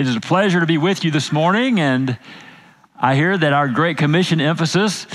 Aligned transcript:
It 0.00 0.08
is 0.08 0.16
a 0.16 0.20
pleasure 0.20 0.60
to 0.60 0.66
be 0.66 0.78
with 0.78 1.04
you 1.04 1.10
this 1.10 1.30
morning, 1.30 1.78
and 1.78 2.16
I 2.98 3.14
hear 3.16 3.36
that 3.36 3.52
our 3.52 3.68
Great 3.68 3.98
Commission 3.98 4.40
emphasis 4.40 5.06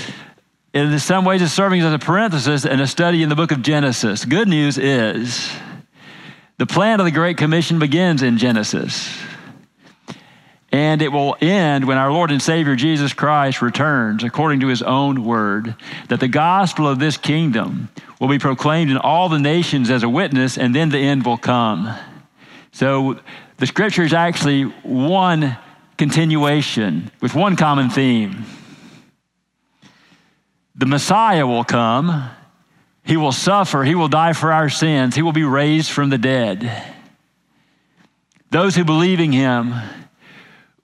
in 0.72 0.96
some 1.00 1.24
ways 1.24 1.42
is 1.42 1.52
serving 1.52 1.80
as 1.82 1.92
a 1.92 1.98
parenthesis 1.98 2.64
in 2.64 2.78
a 2.78 2.86
study 2.86 3.24
in 3.24 3.28
the 3.28 3.34
book 3.34 3.50
of 3.50 3.62
Genesis. 3.62 4.24
Good 4.24 4.46
news 4.46 4.78
is 4.78 5.50
the 6.58 6.66
plan 6.66 7.00
of 7.00 7.04
the 7.04 7.10
Great 7.10 7.36
Commission 7.36 7.80
begins 7.80 8.22
in 8.22 8.38
Genesis. 8.38 9.12
And 10.70 11.02
it 11.02 11.08
will 11.08 11.36
end 11.40 11.84
when 11.84 11.98
our 11.98 12.12
Lord 12.12 12.30
and 12.30 12.40
Savior 12.40 12.76
Jesus 12.76 13.12
Christ 13.12 13.62
returns, 13.62 14.22
according 14.22 14.60
to 14.60 14.68
his 14.68 14.82
own 14.82 15.24
word, 15.24 15.74
that 16.10 16.20
the 16.20 16.28
gospel 16.28 16.86
of 16.86 17.00
this 17.00 17.16
kingdom 17.16 17.88
will 18.20 18.28
be 18.28 18.38
proclaimed 18.38 18.92
in 18.92 18.98
all 18.98 19.28
the 19.28 19.40
nations 19.40 19.90
as 19.90 20.04
a 20.04 20.08
witness, 20.08 20.56
and 20.56 20.72
then 20.72 20.90
the 20.90 20.98
end 20.98 21.26
will 21.26 21.38
come. 21.38 21.92
So 22.70 23.18
the 23.58 23.66
scripture 23.66 24.02
is 24.02 24.12
actually 24.12 24.64
one 24.82 25.56
continuation 25.96 27.10
with 27.20 27.34
one 27.34 27.56
common 27.56 27.88
theme. 27.88 28.44
The 30.74 30.86
Messiah 30.86 31.46
will 31.46 31.64
come, 31.64 32.28
he 33.02 33.16
will 33.16 33.32
suffer, 33.32 33.82
he 33.82 33.94
will 33.94 34.08
die 34.08 34.34
for 34.34 34.52
our 34.52 34.68
sins, 34.68 35.14
he 35.14 35.22
will 35.22 35.32
be 35.32 35.44
raised 35.44 35.90
from 35.90 36.10
the 36.10 36.18
dead. 36.18 36.70
Those 38.50 38.76
who 38.76 38.84
believe 38.84 39.20
in 39.20 39.32
him 39.32 39.74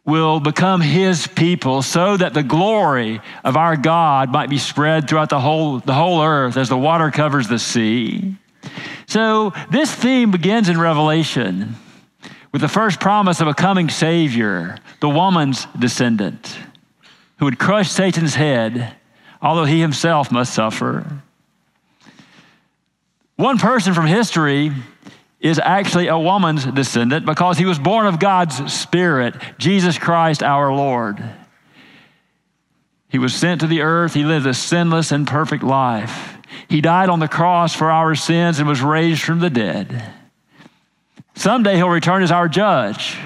will 0.05 0.41
become 0.41 0.81
his 0.81 1.27
people 1.27 1.83
so 1.83 2.17
that 2.17 2.35
the 2.35 2.43
glory 2.43 3.21
of 3.45 3.57
our 3.57 3.77
God 3.77 4.33
might 4.33 4.51
be 4.51 4.59
spread 4.59 5.09
throughout 5.09 5.29
the 5.29 5.39
whole, 5.39 5.79
the 5.79 5.95
whole 5.95 6.23
earth 6.23 6.57
as 6.57 6.69
the 6.69 6.77
water 6.77 7.11
covers 7.11 7.47
the 7.47 7.59
sea. 7.59 8.37
So 9.07 9.53
this 9.71 9.95
theme 9.95 10.31
begins 10.31 10.69
in 10.69 10.81
Revelation 10.81 11.77
with 12.53 12.61
the 12.61 12.69
first 12.69 13.01
promise 13.01 13.41
of 13.41 13.49
a 13.49 13.55
coming 13.55 13.89
Savior, 13.89 14.77
the 15.01 15.09
woman's 15.09 15.67
descendant, 15.79 16.57
who 17.39 17.47
would 17.47 17.59
crush 17.59 17.91
Satan's 17.91 18.35
head, 18.35 18.95
although 19.41 19.65
he 19.65 19.81
himself 19.81 20.31
must 20.31 20.55
suffer. 20.55 21.23
One 23.37 23.59
person 23.59 23.95
from 23.95 24.07
history 24.07 24.71
is 25.41 25.59
actually 25.59 26.07
a 26.07 26.19
woman's 26.19 26.65
descendant 26.65 27.27
because 27.27 27.59
he 27.59 27.65
was 27.65 27.79
born 27.79 28.07
of 28.07 28.21
God's 28.21 28.73
Spirit, 28.73 29.35
Jesus 29.59 29.99
Christ 29.99 30.43
our 30.43 30.73
Lord. 30.73 31.23
He 33.09 33.19
was 33.19 33.35
sent 33.35 33.61
to 33.63 33.67
the 33.67 33.81
earth, 33.81 34.15
he 34.15 34.25
lived 34.25 34.47
a 34.47 34.55
sinless 34.55 35.11
and 35.11 35.27
perfect 35.27 35.65
life. 35.65 36.39
He 36.69 36.81
died 36.81 37.09
on 37.09 37.19
the 37.19 37.29
cross 37.29 37.75
for 37.75 37.91
our 37.91 38.15
sins 38.15 38.59
and 38.59 38.69
was 38.69 38.81
raised 38.83 39.23
from 39.23 39.41
the 39.41 39.51
dead. 39.51 40.15
Someday 41.35 41.77
he'll 41.77 41.89
return 41.89 42.23
as 42.23 42.31
our 42.31 42.49
judge. 42.49 43.19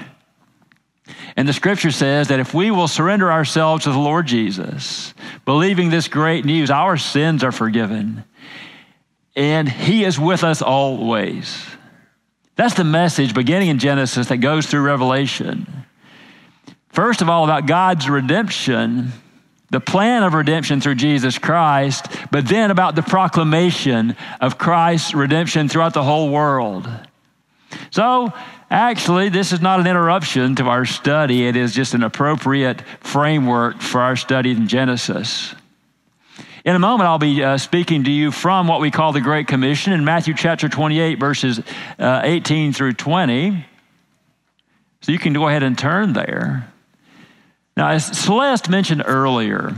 And 1.35 1.47
the 1.47 1.53
scripture 1.53 1.91
says 1.91 2.29
that 2.29 2.39
if 2.39 2.53
we 2.53 2.71
will 2.71 2.87
surrender 2.87 3.31
ourselves 3.31 3.83
to 3.83 3.91
the 3.91 3.97
Lord 3.97 4.25
Jesus, 4.25 5.13
believing 5.45 5.89
this 5.89 6.07
great 6.07 6.45
news, 6.45 6.71
our 6.71 6.97
sins 6.97 7.43
are 7.43 7.51
forgiven. 7.51 8.23
And 9.35 9.69
he 9.69 10.03
is 10.03 10.19
with 10.19 10.43
us 10.43 10.63
always. 10.63 11.63
That's 12.55 12.73
the 12.73 12.83
message 12.83 13.35
beginning 13.35 13.69
in 13.69 13.77
Genesis 13.77 14.27
that 14.29 14.37
goes 14.37 14.65
through 14.65 14.81
Revelation. 14.81 15.85
First 16.89 17.21
of 17.21 17.29
all, 17.29 17.43
about 17.43 17.67
God's 17.67 18.09
redemption, 18.09 19.11
the 19.69 19.79
plan 19.79 20.23
of 20.23 20.33
redemption 20.33 20.81
through 20.81 20.95
Jesus 20.95 21.37
Christ, 21.37 22.07
but 22.31 22.47
then 22.47 22.71
about 22.71 22.95
the 22.95 23.03
proclamation 23.03 24.15
of 24.41 24.57
Christ's 24.57 25.13
redemption 25.13 25.69
throughout 25.69 25.93
the 25.93 26.03
whole 26.03 26.31
world. 26.31 26.89
So, 27.91 28.31
actually, 28.69 29.29
this 29.29 29.51
is 29.51 29.61
not 29.61 29.79
an 29.79 29.87
interruption 29.87 30.55
to 30.55 30.65
our 30.65 30.85
study, 30.85 31.47
it 31.47 31.55
is 31.55 31.73
just 31.73 31.93
an 31.93 32.03
appropriate 32.03 32.81
framework 33.01 33.81
for 33.81 34.01
our 34.01 34.15
study 34.15 34.51
in 34.51 34.67
Genesis. 34.67 35.53
In 36.67 36.75
a 36.75 36.79
moment, 36.79 37.07
I'll 37.07 37.17
be 37.17 37.41
uh, 37.41 37.57
speaking 37.57 38.03
to 38.03 38.11
you 38.11 38.29
from 38.29 38.67
what 38.67 38.81
we 38.81 38.91
call 38.91 39.13
the 39.13 39.21
Great 39.21 39.47
Commission 39.47 39.93
in 39.93 40.03
Matthew 40.03 40.33
chapter 40.33 40.67
28, 40.67 41.17
verses 41.17 41.61
uh, 41.97 42.21
18 42.25 42.73
through 42.73 42.93
20. 42.93 43.65
So 45.01 45.11
you 45.13 45.19
can 45.19 45.31
go 45.31 45.47
ahead 45.47 45.63
and 45.63 45.77
turn 45.77 46.11
there. 46.11 46.67
Now, 47.77 47.89
as 47.91 48.05
Celeste 48.05 48.69
mentioned 48.69 49.03
earlier, 49.05 49.75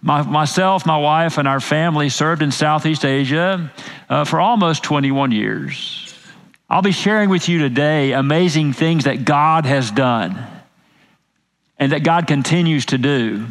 my, 0.00 0.22
myself, 0.22 0.86
my 0.86 0.98
wife, 0.98 1.38
and 1.38 1.48
our 1.48 1.58
family 1.58 2.08
served 2.08 2.42
in 2.42 2.52
Southeast 2.52 3.04
Asia 3.04 3.72
uh, 4.08 4.24
for 4.24 4.38
almost 4.38 4.84
21 4.84 5.32
years. 5.32 6.11
I'll 6.72 6.80
be 6.80 6.90
sharing 6.90 7.28
with 7.28 7.50
you 7.50 7.58
today 7.58 8.12
amazing 8.12 8.72
things 8.72 9.04
that 9.04 9.26
God 9.26 9.66
has 9.66 9.90
done 9.90 10.42
and 11.78 11.92
that 11.92 12.02
God 12.02 12.26
continues 12.26 12.86
to 12.86 12.96
do. 12.96 13.48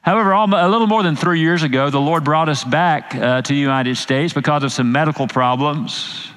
However, 0.00 0.32
a 0.32 0.68
little 0.68 0.88
more 0.88 1.04
than 1.04 1.14
three 1.14 1.38
years 1.38 1.62
ago, 1.62 1.90
the 1.90 2.00
Lord 2.00 2.24
brought 2.24 2.48
us 2.48 2.64
back 2.64 3.14
uh, 3.14 3.42
to 3.42 3.52
the 3.52 3.58
United 3.58 3.96
States 3.98 4.32
because 4.32 4.64
of 4.64 4.72
some 4.72 4.90
medical 4.90 5.28
problems. 5.28 6.28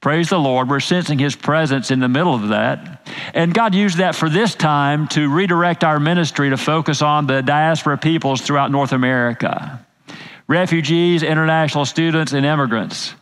Praise 0.00 0.28
the 0.28 0.38
Lord. 0.38 0.68
We're 0.68 0.78
sensing 0.78 1.18
His 1.18 1.34
presence 1.34 1.90
in 1.90 1.98
the 1.98 2.08
middle 2.08 2.36
of 2.36 2.50
that. 2.50 3.08
And 3.34 3.52
God 3.52 3.74
used 3.74 3.98
that 3.98 4.14
for 4.14 4.28
this 4.30 4.54
time 4.54 5.08
to 5.08 5.28
redirect 5.28 5.82
our 5.82 5.98
ministry 5.98 6.50
to 6.50 6.56
focus 6.56 7.02
on 7.02 7.26
the 7.26 7.42
diaspora 7.42 7.98
peoples 7.98 8.40
throughout 8.40 8.70
North 8.70 8.92
America 8.92 9.84
refugees, 10.46 11.24
international 11.24 11.86
students, 11.86 12.34
and 12.34 12.46
immigrants. 12.46 13.14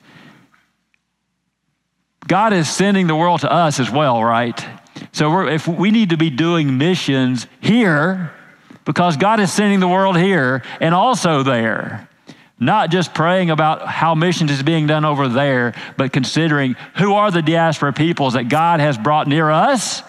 God 2.26 2.52
is 2.52 2.68
sending 2.70 3.06
the 3.06 3.16
world 3.16 3.40
to 3.40 3.52
us 3.52 3.80
as 3.80 3.90
well, 3.90 4.22
right? 4.22 4.64
So 5.12 5.48
if 5.48 5.66
we 5.66 5.90
need 5.90 6.10
to 6.10 6.16
be 6.16 6.30
doing 6.30 6.78
missions 6.78 7.46
here 7.60 8.32
because 8.84 9.16
God 9.16 9.40
is 9.40 9.52
sending 9.52 9.80
the 9.80 9.88
world 9.88 10.16
here 10.16 10.62
and 10.80 10.94
also 10.94 11.42
there. 11.42 12.08
Not 12.58 12.90
just 12.90 13.12
praying 13.12 13.50
about 13.50 13.88
how 13.88 14.14
missions 14.14 14.50
is 14.50 14.62
being 14.62 14.86
done 14.86 15.04
over 15.04 15.28
there, 15.28 15.74
but 15.96 16.12
considering 16.12 16.76
who 16.96 17.14
are 17.14 17.30
the 17.30 17.42
diaspora 17.42 17.92
peoples 17.92 18.34
that 18.34 18.48
God 18.48 18.78
has 18.80 18.96
brought 18.96 19.26
near 19.26 19.50
us. 19.50 20.02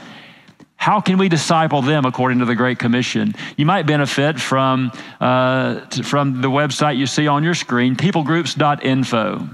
How 0.76 1.02
can 1.02 1.18
we 1.18 1.30
disciple 1.30 1.82
them 1.82 2.06
according 2.06 2.40
to 2.40 2.46
the 2.46 2.56
Great 2.56 2.78
Commission? 2.78 3.34
You 3.58 3.66
might 3.66 3.84
benefit 3.84 4.40
from, 4.40 4.92
uh, 5.20 5.80
from 6.04 6.42
the 6.42 6.50
website 6.50 6.98
you 6.98 7.08
see 7.08 7.26
on 7.26 7.44
your 7.44 7.56
screen, 7.56 7.96
peoplegroups.info. 7.96 9.50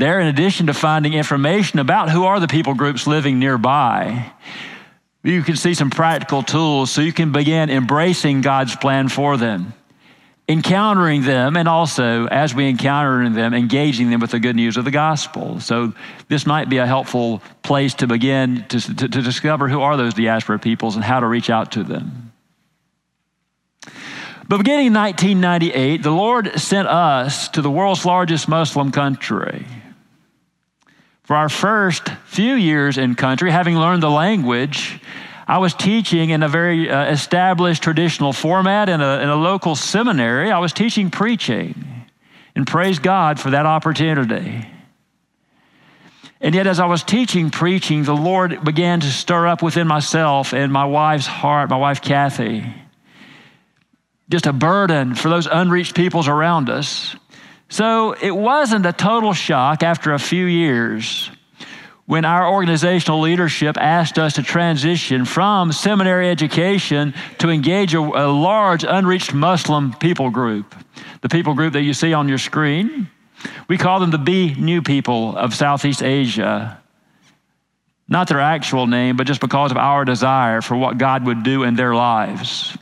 There, 0.00 0.18
in 0.18 0.28
addition 0.28 0.68
to 0.68 0.72
finding 0.72 1.12
information 1.12 1.78
about 1.78 2.08
who 2.08 2.24
are 2.24 2.40
the 2.40 2.48
people 2.48 2.72
groups 2.72 3.06
living 3.06 3.38
nearby, 3.38 4.32
you 5.22 5.42
can 5.42 5.56
see 5.56 5.74
some 5.74 5.90
practical 5.90 6.42
tools 6.42 6.90
so 6.90 7.02
you 7.02 7.12
can 7.12 7.32
begin 7.32 7.68
embracing 7.68 8.40
God's 8.40 8.74
plan 8.74 9.10
for 9.10 9.36
them, 9.36 9.74
encountering 10.48 11.20
them, 11.24 11.54
and 11.54 11.68
also, 11.68 12.24
as 12.28 12.54
we 12.54 12.66
encounter 12.66 13.28
them, 13.28 13.52
engaging 13.52 14.08
them 14.08 14.20
with 14.20 14.30
the 14.30 14.40
good 14.40 14.56
news 14.56 14.78
of 14.78 14.86
the 14.86 14.90
gospel. 14.90 15.60
So, 15.60 15.92
this 16.28 16.46
might 16.46 16.70
be 16.70 16.78
a 16.78 16.86
helpful 16.86 17.42
place 17.62 17.92
to 17.96 18.06
begin 18.06 18.64
to, 18.70 18.80
to, 18.80 19.06
to 19.06 19.20
discover 19.20 19.68
who 19.68 19.82
are 19.82 19.98
those 19.98 20.14
diaspora 20.14 20.58
peoples 20.58 20.96
and 20.96 21.04
how 21.04 21.20
to 21.20 21.26
reach 21.26 21.50
out 21.50 21.72
to 21.72 21.84
them. 21.84 22.32
But 24.48 24.56
beginning 24.56 24.86
in 24.86 24.94
1998, 24.94 26.02
the 26.02 26.10
Lord 26.10 26.58
sent 26.58 26.88
us 26.88 27.50
to 27.50 27.60
the 27.60 27.70
world's 27.70 28.06
largest 28.06 28.48
Muslim 28.48 28.92
country. 28.92 29.66
For 31.30 31.36
our 31.36 31.48
first 31.48 32.08
few 32.24 32.54
years 32.54 32.98
in 32.98 33.14
country, 33.14 33.52
having 33.52 33.76
learned 33.76 34.02
the 34.02 34.10
language, 34.10 35.00
I 35.46 35.58
was 35.58 35.74
teaching 35.74 36.30
in 36.30 36.42
a 36.42 36.48
very 36.48 36.90
uh, 36.90 37.04
established 37.04 37.84
traditional 37.84 38.32
format 38.32 38.88
in 38.88 39.00
a, 39.00 39.20
in 39.20 39.28
a 39.28 39.36
local 39.36 39.76
seminary. 39.76 40.50
I 40.50 40.58
was 40.58 40.72
teaching 40.72 41.08
preaching, 41.08 41.84
and 42.56 42.66
praise 42.66 42.98
God 42.98 43.38
for 43.38 43.50
that 43.50 43.64
opportunity. 43.64 44.66
And 46.40 46.52
yet, 46.52 46.66
as 46.66 46.80
I 46.80 46.86
was 46.86 47.04
teaching 47.04 47.50
preaching, 47.50 48.02
the 48.02 48.16
Lord 48.16 48.64
began 48.64 48.98
to 48.98 49.06
stir 49.06 49.46
up 49.46 49.62
within 49.62 49.86
myself 49.86 50.52
and 50.52 50.72
my 50.72 50.84
wife's 50.84 51.28
heart, 51.28 51.70
my 51.70 51.76
wife 51.76 52.02
Kathy, 52.02 52.64
just 54.28 54.46
a 54.46 54.52
burden 54.52 55.14
for 55.14 55.28
those 55.28 55.46
unreached 55.46 55.94
peoples 55.94 56.26
around 56.26 56.68
us. 56.68 57.14
So 57.70 58.12
it 58.12 58.32
wasn't 58.32 58.84
a 58.84 58.92
total 58.92 59.32
shock 59.32 59.84
after 59.84 60.12
a 60.12 60.18
few 60.18 60.44
years 60.44 61.30
when 62.04 62.24
our 62.24 62.52
organizational 62.52 63.20
leadership 63.20 63.76
asked 63.78 64.18
us 64.18 64.32
to 64.32 64.42
transition 64.42 65.24
from 65.24 65.70
seminary 65.70 66.28
education 66.28 67.14
to 67.38 67.48
engage 67.48 67.94
a, 67.94 68.00
a, 68.00 68.26
large 68.26 68.82
unreached 68.82 69.32
Muslim 69.32 69.92
people 69.94 70.30
group. 70.30 70.74
The 71.20 71.28
people 71.28 71.54
group 71.54 71.74
that 71.74 71.82
you 71.82 71.94
see 71.94 72.12
on 72.12 72.28
your 72.28 72.38
screen, 72.38 73.08
we 73.68 73.78
call 73.78 74.00
them 74.00 74.10
the 74.10 74.18
Be 74.18 74.52
New 74.56 74.82
people 74.82 75.36
of 75.36 75.54
Southeast 75.54 76.02
Asia. 76.02 76.82
Not 78.08 78.26
their 78.26 78.40
actual 78.40 78.88
name, 78.88 79.16
but 79.16 79.28
just 79.28 79.40
because 79.40 79.70
of 79.70 79.76
our 79.76 80.04
desire 80.04 80.60
for 80.60 80.76
what 80.76 80.98
God 80.98 81.24
would 81.26 81.44
do 81.44 81.62
in 81.62 81.76
their 81.76 81.94
lives. 81.94 82.76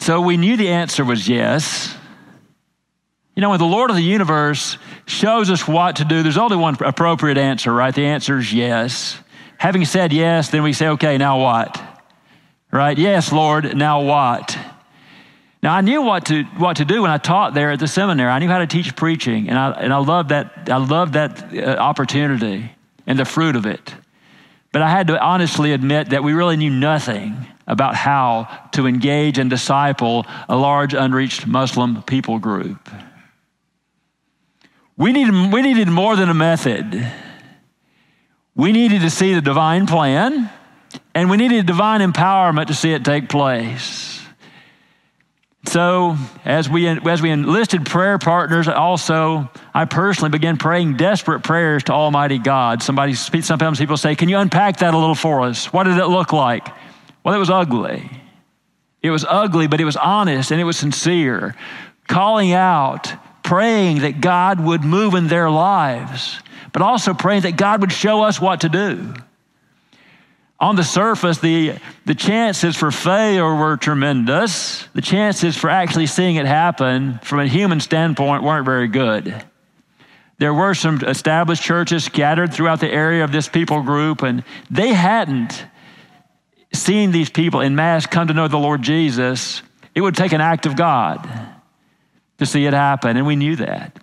So 0.00 0.20
we 0.20 0.36
knew 0.36 0.56
the 0.56 0.70
answer 0.70 1.04
was 1.04 1.28
yes. 1.28 1.94
You 3.38 3.42
know, 3.42 3.50
when 3.50 3.60
the 3.60 3.66
Lord 3.66 3.90
of 3.90 3.94
the 3.94 4.02
universe 4.02 4.78
shows 5.06 5.48
us 5.48 5.68
what 5.68 5.94
to 5.96 6.04
do, 6.04 6.24
there's 6.24 6.36
only 6.36 6.56
one 6.56 6.76
appropriate 6.80 7.38
answer, 7.38 7.72
right? 7.72 7.94
The 7.94 8.04
answer 8.04 8.38
is 8.38 8.52
yes. 8.52 9.16
Having 9.58 9.84
said 9.84 10.12
yes, 10.12 10.50
then 10.50 10.64
we 10.64 10.72
say, 10.72 10.88
okay, 10.88 11.18
now 11.18 11.40
what? 11.40 11.80
Right? 12.72 12.98
Yes, 12.98 13.30
Lord, 13.30 13.76
now 13.76 14.02
what? 14.02 14.58
Now, 15.62 15.72
I 15.72 15.82
knew 15.82 16.02
what 16.02 16.26
to, 16.26 16.42
what 16.56 16.78
to 16.78 16.84
do 16.84 17.02
when 17.02 17.12
I 17.12 17.18
taught 17.18 17.54
there 17.54 17.70
at 17.70 17.78
the 17.78 17.86
seminary. 17.86 18.28
I 18.28 18.40
knew 18.40 18.48
how 18.48 18.58
to 18.58 18.66
teach 18.66 18.96
preaching, 18.96 19.48
and 19.48 19.56
I, 19.56 19.70
and 19.70 19.92
I 19.92 19.98
loved 19.98 20.30
that, 20.30 20.68
I 20.68 20.78
loved 20.78 21.12
that 21.12 21.54
uh, 21.54 21.76
opportunity 21.78 22.72
and 23.06 23.16
the 23.16 23.24
fruit 23.24 23.54
of 23.54 23.66
it. 23.66 23.94
But 24.72 24.82
I 24.82 24.90
had 24.90 25.06
to 25.06 25.22
honestly 25.22 25.72
admit 25.72 26.10
that 26.10 26.24
we 26.24 26.32
really 26.32 26.56
knew 26.56 26.70
nothing 26.70 27.36
about 27.68 27.94
how 27.94 28.48
to 28.72 28.88
engage 28.88 29.38
and 29.38 29.48
disciple 29.48 30.26
a 30.48 30.56
large 30.56 30.92
unreached 30.92 31.46
Muslim 31.46 32.02
people 32.02 32.40
group. 32.40 32.80
We 34.98 35.12
needed, 35.12 35.52
we 35.52 35.62
needed 35.62 35.88
more 35.88 36.16
than 36.16 36.28
a 36.28 36.34
method. 36.34 37.08
We 38.56 38.72
needed 38.72 39.02
to 39.02 39.10
see 39.10 39.32
the 39.32 39.40
divine 39.40 39.86
plan, 39.86 40.50
and 41.14 41.30
we 41.30 41.36
needed 41.36 41.66
divine 41.66 42.00
empowerment 42.00 42.66
to 42.66 42.74
see 42.74 42.92
it 42.92 43.04
take 43.04 43.28
place. 43.28 44.20
So, 45.66 46.16
as 46.44 46.68
we, 46.68 46.88
as 46.88 47.22
we 47.22 47.30
enlisted 47.30 47.86
prayer 47.86 48.18
partners, 48.18 48.66
also, 48.66 49.48
I 49.72 49.84
personally 49.84 50.30
began 50.30 50.56
praying 50.56 50.96
desperate 50.96 51.44
prayers 51.44 51.84
to 51.84 51.92
Almighty 51.92 52.38
God. 52.38 52.82
Somebody, 52.82 53.14
sometimes 53.14 53.78
people 53.78 53.96
say, 53.96 54.16
Can 54.16 54.28
you 54.28 54.38
unpack 54.38 54.78
that 54.78 54.94
a 54.94 54.98
little 54.98 55.14
for 55.14 55.42
us? 55.42 55.72
What 55.72 55.84
did 55.84 55.98
it 55.98 56.06
look 56.06 56.32
like? 56.32 56.66
Well, 57.22 57.34
it 57.34 57.38
was 57.38 57.50
ugly. 57.50 58.10
It 59.02 59.10
was 59.10 59.24
ugly, 59.28 59.68
but 59.68 59.80
it 59.80 59.84
was 59.84 59.96
honest 59.96 60.50
and 60.50 60.60
it 60.60 60.64
was 60.64 60.76
sincere. 60.76 61.54
Calling 62.08 62.52
out, 62.52 63.12
praying 63.48 64.00
that 64.00 64.20
God 64.20 64.60
would 64.60 64.84
move 64.84 65.14
in 65.14 65.28
their 65.28 65.50
lives 65.50 66.38
but 66.72 66.82
also 66.82 67.14
praying 67.14 67.42
that 67.42 67.56
God 67.56 67.80
would 67.80 67.92
show 67.92 68.22
us 68.22 68.40
what 68.40 68.60
to 68.62 68.68
do. 68.68 69.14
On 70.60 70.74
the 70.74 70.82
surface, 70.84 71.38
the, 71.38 71.74
the 72.04 72.14
chances 72.14 72.76
for 72.76 72.90
failure 72.90 73.54
were 73.54 73.76
tremendous. 73.76 74.86
The 74.92 75.02
chances 75.02 75.56
for 75.56 75.70
actually 75.70 76.06
seeing 76.06 76.36
it 76.36 76.46
happen 76.46 77.20
from 77.22 77.40
a 77.40 77.46
human 77.46 77.80
standpoint 77.80 78.42
weren't 78.42 78.64
very 78.64 78.88
good. 78.88 79.44
There 80.38 80.54
were 80.54 80.74
some 80.74 81.02
established 81.04 81.62
churches 81.62 82.04
scattered 82.04 82.52
throughout 82.52 82.80
the 82.80 82.90
area 82.90 83.24
of 83.24 83.32
this 83.32 83.48
people 83.48 83.82
group, 83.82 84.22
and 84.22 84.44
they 84.70 84.92
hadn't 84.92 85.64
seen 86.72 87.12
these 87.12 87.30
people 87.30 87.60
in 87.60 87.76
mass 87.76 88.06
come 88.06 88.28
to 88.28 88.34
know 88.34 88.48
the 88.48 88.56
Lord 88.56 88.82
Jesus. 88.82 89.62
It 89.94 90.00
would 90.00 90.16
take 90.16 90.32
an 90.32 90.40
act 90.40 90.66
of 90.66 90.76
God 90.76 91.28
to 92.38 92.46
see 92.46 92.66
it 92.66 92.72
happen, 92.72 93.16
and 93.16 93.26
we 93.26 93.36
knew 93.36 93.56
that. 93.56 93.98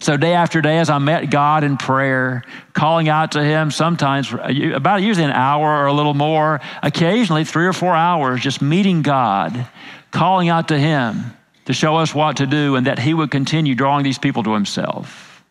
So, 0.00 0.16
day 0.16 0.34
after 0.34 0.60
day, 0.60 0.78
as 0.78 0.90
I 0.90 0.98
met 0.98 1.28
God 1.28 1.64
in 1.64 1.76
prayer, 1.76 2.44
calling 2.72 3.08
out 3.08 3.32
to 3.32 3.42
Him, 3.42 3.70
sometimes 3.70 4.32
about 4.32 5.02
usually 5.02 5.24
an 5.24 5.32
hour 5.32 5.82
or 5.82 5.86
a 5.86 5.92
little 5.92 6.14
more, 6.14 6.60
occasionally 6.82 7.44
three 7.44 7.66
or 7.66 7.72
four 7.72 7.96
hours, 7.96 8.40
just 8.40 8.62
meeting 8.62 9.02
God, 9.02 9.66
calling 10.12 10.48
out 10.48 10.68
to 10.68 10.78
Him 10.78 11.36
to 11.64 11.72
show 11.72 11.96
us 11.96 12.14
what 12.14 12.36
to 12.36 12.46
do, 12.46 12.76
and 12.76 12.86
that 12.86 13.00
He 13.00 13.12
would 13.12 13.30
continue 13.30 13.74
drawing 13.74 14.04
these 14.04 14.18
people 14.18 14.44
to 14.44 14.54
Himself. 14.54 15.42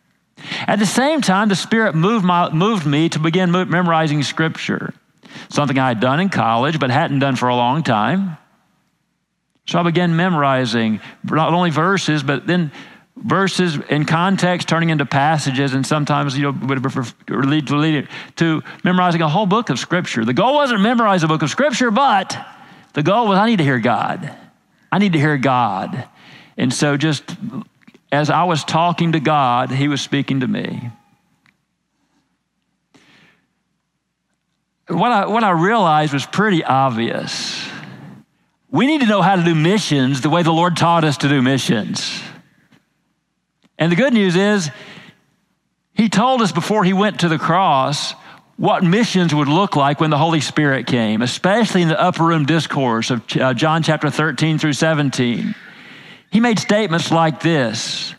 At 0.66 0.80
the 0.80 0.86
same 0.86 1.22
time, 1.22 1.50
the 1.50 1.56
Spirit 1.56 1.94
moved, 1.94 2.24
my, 2.24 2.50
moved 2.50 2.86
me 2.86 3.10
to 3.10 3.20
begin 3.20 3.52
memorizing 3.52 4.24
Scripture, 4.24 4.94
something 5.50 5.78
I 5.78 5.90
had 5.90 6.00
done 6.00 6.22
in 6.22 6.30
college 6.30 6.80
but 6.80 6.90
hadn't 6.90 7.20
done 7.20 7.36
for 7.36 7.50
a 7.50 7.56
long 7.56 7.84
time. 7.84 8.38
So 9.68 9.80
I 9.80 9.84
began 9.84 10.16
memorizing 10.16 11.02
not 11.26 11.54
only 11.54 11.70
verses, 11.72 12.24
but 12.24 12.48
then 12.48 12.72
verses 13.18 13.78
in 13.90 14.06
context 14.06 14.70
turning 14.70 14.90
into 14.90 15.06
passages 15.06 15.74
and 15.74 15.86
sometimes 15.86 16.38
you 16.38 16.44
know 16.44 16.68
would 16.68 17.46
lead 17.46 17.68
to, 17.68 17.76
lead 17.76 18.08
to 18.38 18.64
memorizing 18.84 19.22
a 19.22 19.28
whole 19.28 19.46
book 19.46 19.70
of 19.70 19.80
scripture. 19.80 20.24
The 20.24 20.34
goal 20.34 20.54
wasn't 20.54 20.82
memorize 20.82 21.24
a 21.24 21.28
book 21.28 21.42
of 21.42 21.50
scripture 21.50 21.92
but 21.92 22.38
the 22.94 23.04
goal 23.04 23.28
was 23.28 23.38
i 23.38 23.48
need 23.48 23.58
to 23.58 23.64
hear 23.64 23.80
god. 23.80 24.36
I 24.92 25.00
need 25.00 25.14
to 25.14 25.20
hear 25.20 25.38
god. 25.38 26.08
And 26.58 26.74
so 26.74 26.96
just 26.96 27.24
as 28.12 28.30
i 28.30 28.44
was 28.44 28.64
talking 28.64 29.14
to 29.14 29.20
god 29.20 29.72
he 29.72 29.88
was 29.88 30.00
speaking 30.00 30.42
to 30.42 30.48
me. 30.48 30.92
What 34.90 35.12
i, 35.12 35.26
what 35.26 35.44
I 35.44 35.52
realized 35.52 36.14
was 36.14 36.26
pretty 36.26 36.64
obvious 36.64 37.68
we 38.70 38.86
need 38.86 39.02
to 39.02 39.08
know 39.08 39.22
how 39.22 39.36
to 39.36 39.44
do 39.44 39.56
missions 39.56 40.22
the 40.22 40.30
way 40.30 40.44
the 40.44 40.52
lord 40.52 40.76
taught 40.76 41.04
us 41.04 41.18
to 41.18 41.30
do 41.30 41.42
missions 41.42 42.22
and 43.78 43.92
the 43.92 43.96
good 43.96 44.14
news 44.14 44.36
is, 44.36 44.72
he 45.94 46.10
told 46.10 46.42
us 46.42 46.52
before 46.52 46.84
he 46.84 46.94
went 46.94 47.20
to 47.22 47.30
the 47.30 47.38
cross 47.38 48.14
what 48.56 48.84
missions 48.84 49.36
would 49.36 49.48
look 49.48 49.76
like 49.76 50.00
when 50.00 50.10
the 50.10 50.18
Holy 50.18 50.42
Spirit 50.42 50.88
came, 50.88 51.22
especially 51.22 51.84
in 51.84 51.90
the 51.90 52.00
upper 52.00 52.24
room 52.24 52.46
discourse 52.46 53.12
of 53.12 53.22
uh, 53.38 53.54
John 53.54 53.84
chapter 53.84 54.10
13 54.10 54.58
through 54.58 54.74
17. 54.74 55.54
He 56.32 56.40
made 56.40 56.58
statements 56.58 57.12
like 57.12 57.42
this 57.42 58.16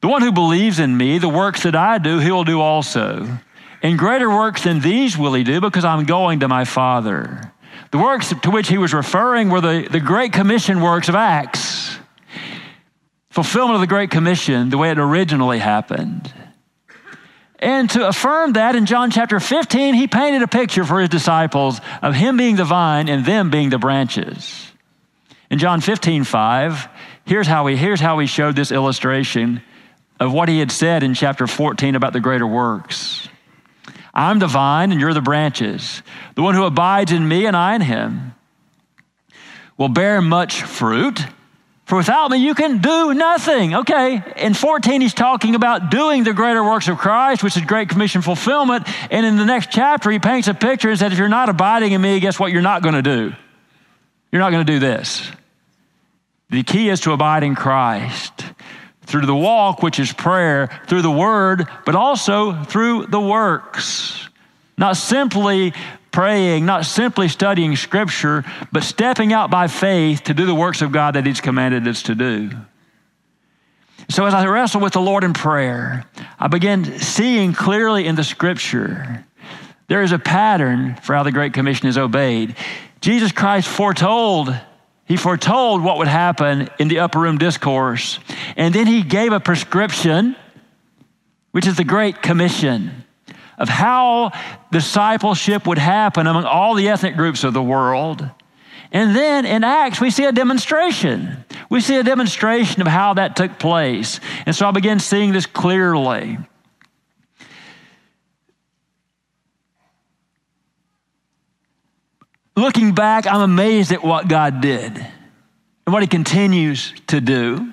The 0.00 0.08
one 0.08 0.22
who 0.22 0.32
believes 0.32 0.80
in 0.80 0.96
me, 0.96 1.18
the 1.18 1.28
works 1.28 1.62
that 1.62 1.76
I 1.76 1.98
do, 1.98 2.18
he 2.18 2.32
will 2.32 2.44
do 2.44 2.60
also. 2.60 3.38
And 3.82 3.98
greater 3.98 4.28
works 4.28 4.64
than 4.64 4.80
these 4.80 5.16
will 5.16 5.34
he 5.34 5.44
do 5.44 5.60
because 5.60 5.84
I'm 5.84 6.06
going 6.06 6.40
to 6.40 6.48
my 6.48 6.64
Father. 6.64 7.52
The 7.90 7.98
works 7.98 8.34
to 8.42 8.50
which 8.50 8.68
he 8.68 8.78
was 8.78 8.92
referring 8.92 9.48
were 9.48 9.60
the, 9.60 9.88
the 9.90 10.00
Great 10.00 10.32
Commission 10.32 10.80
works 10.80 11.08
of 11.08 11.14
Acts 11.14 11.96
fulfillment 13.36 13.74
of 13.74 13.82
the 13.82 13.86
Great 13.86 14.10
Commission 14.10 14.70
the 14.70 14.78
way 14.78 14.90
it 14.90 14.98
originally 14.98 15.58
happened. 15.58 16.32
And 17.58 17.90
to 17.90 18.08
affirm 18.08 18.54
that 18.54 18.74
in 18.74 18.86
John 18.86 19.10
chapter 19.10 19.38
15, 19.38 19.92
he 19.92 20.06
painted 20.06 20.40
a 20.40 20.48
picture 20.48 20.84
for 20.84 21.00
his 21.00 21.10
disciples 21.10 21.82
of 22.00 22.14
him 22.14 22.38
being 22.38 22.56
the 22.56 22.64
vine 22.64 23.10
and 23.10 23.26
them 23.26 23.50
being 23.50 23.68
the 23.68 23.76
branches. 23.78 24.72
In 25.50 25.58
John 25.58 25.82
15, 25.82 26.24
5, 26.24 26.88
here's 27.26 27.46
how 27.46 27.66
he, 27.66 27.76
here's 27.76 28.00
how 28.00 28.18
he 28.20 28.26
showed 28.26 28.56
this 28.56 28.72
illustration 28.72 29.60
of 30.18 30.32
what 30.32 30.48
he 30.48 30.58
had 30.58 30.72
said 30.72 31.02
in 31.02 31.12
chapter 31.12 31.46
14 31.46 31.94
about 31.94 32.14
the 32.14 32.20
greater 32.20 32.46
works. 32.46 33.28
I'm 34.16 34.38
the 34.38 34.46
vine 34.46 34.92
and 34.92 35.00
you're 35.00 35.12
the 35.12 35.20
branches. 35.20 36.02
The 36.36 36.42
one 36.42 36.54
who 36.54 36.64
abides 36.64 37.12
in 37.12 37.28
me 37.28 37.44
and 37.44 37.54
I 37.54 37.74
in 37.74 37.82
him 37.82 38.34
will 39.76 39.90
bear 39.90 40.22
much 40.22 40.62
fruit. 40.62 41.20
For 41.84 41.98
without 41.98 42.30
me, 42.30 42.38
you 42.38 42.54
can 42.54 42.78
do 42.78 43.12
nothing. 43.12 43.74
Okay. 43.74 44.22
In 44.38 44.54
14, 44.54 45.02
he's 45.02 45.12
talking 45.12 45.54
about 45.54 45.90
doing 45.90 46.24
the 46.24 46.32
greater 46.32 46.64
works 46.64 46.88
of 46.88 46.96
Christ, 46.96 47.44
which 47.44 47.58
is 47.58 47.62
Great 47.66 47.90
Commission 47.90 48.22
fulfillment. 48.22 48.88
And 49.10 49.26
in 49.26 49.36
the 49.36 49.44
next 49.44 49.70
chapter, 49.70 50.10
he 50.10 50.18
paints 50.18 50.48
a 50.48 50.54
picture 50.54 50.88
and 50.88 50.98
says, 50.98 51.12
if 51.12 51.18
you're 51.18 51.28
not 51.28 51.50
abiding 51.50 51.92
in 51.92 52.00
me, 52.00 52.18
guess 52.18 52.40
what 52.40 52.52
you're 52.52 52.62
not 52.62 52.82
going 52.82 52.94
to 52.94 53.02
do? 53.02 53.34
You're 54.32 54.40
not 54.40 54.50
going 54.50 54.64
to 54.64 54.72
do 54.72 54.78
this. 54.78 55.30
The 56.48 56.62
key 56.62 56.88
is 56.88 57.00
to 57.00 57.12
abide 57.12 57.42
in 57.42 57.54
Christ 57.54 58.44
through 59.06 59.26
the 59.26 59.36
walk, 59.36 59.82
which 59.82 59.98
is 59.98 60.12
prayer, 60.12 60.68
through 60.86 61.02
the 61.02 61.10
word, 61.10 61.66
but 61.84 61.94
also 61.94 62.64
through 62.64 63.06
the 63.06 63.20
works. 63.20 64.28
Not 64.76 64.96
simply 64.96 65.72
praying, 66.10 66.66
not 66.66 66.84
simply 66.84 67.28
studying 67.28 67.76
Scripture, 67.76 68.44
but 68.72 68.82
stepping 68.82 69.32
out 69.32 69.50
by 69.50 69.68
faith 69.68 70.24
to 70.24 70.34
do 70.34 70.46
the 70.46 70.54
works 70.54 70.82
of 70.82 70.92
God 70.92 71.14
that 71.14 71.26
He's 71.26 71.40
commanded 71.40 71.86
us 71.86 72.02
to 72.04 72.14
do. 72.14 72.50
So, 74.08 74.24
as 74.24 74.34
I 74.34 74.46
wrestle 74.46 74.80
with 74.80 74.92
the 74.92 75.00
Lord 75.00 75.24
in 75.24 75.32
prayer, 75.32 76.04
I 76.38 76.48
begin 76.48 76.98
seeing 76.98 77.52
clearly 77.52 78.06
in 78.06 78.14
the 78.14 78.24
Scripture 78.24 79.24
there 79.88 80.02
is 80.02 80.12
a 80.12 80.18
pattern 80.18 80.96
for 81.02 81.14
how 81.14 81.22
the 81.22 81.32
Great 81.32 81.52
Commission 81.52 81.86
is 81.88 81.98
obeyed. 81.98 82.56
Jesus 83.00 83.32
Christ 83.32 83.68
foretold 83.68 84.54
he 85.06 85.16
foretold 85.16 85.82
what 85.82 85.98
would 85.98 86.08
happen 86.08 86.68
in 86.78 86.88
the 86.88 86.98
upper 86.98 87.20
room 87.20 87.38
discourse. 87.38 88.18
And 88.56 88.74
then 88.74 88.86
he 88.86 89.02
gave 89.02 89.32
a 89.32 89.40
prescription, 89.40 90.36
which 91.52 91.66
is 91.66 91.76
the 91.76 91.84
Great 91.84 92.22
Commission 92.22 93.04
of 93.58 93.68
how 93.68 94.32
discipleship 94.70 95.66
would 95.66 95.78
happen 95.78 96.26
among 96.26 96.44
all 96.44 96.74
the 96.74 96.88
ethnic 96.88 97.16
groups 97.16 97.44
of 97.44 97.54
the 97.54 97.62
world. 97.62 98.28
And 98.92 99.16
then 99.16 99.46
in 99.46 99.64
Acts, 99.64 100.00
we 100.00 100.10
see 100.10 100.24
a 100.24 100.32
demonstration. 100.32 101.44
We 101.70 101.80
see 101.80 101.96
a 101.96 102.02
demonstration 102.02 102.82
of 102.82 102.86
how 102.86 103.14
that 103.14 103.36
took 103.36 103.58
place. 103.58 104.20
And 104.44 104.54
so 104.54 104.66
I 104.66 104.70
began 104.70 104.98
seeing 104.98 105.32
this 105.32 105.46
clearly. 105.46 106.38
Looking 112.56 112.94
back, 112.94 113.26
I'm 113.26 113.42
amazed 113.42 113.92
at 113.92 114.02
what 114.02 114.28
God 114.28 114.62
did 114.62 114.96
and 114.96 115.92
what 115.92 116.02
He 116.02 116.08
continues 116.08 116.94
to 117.08 117.20
do. 117.20 117.72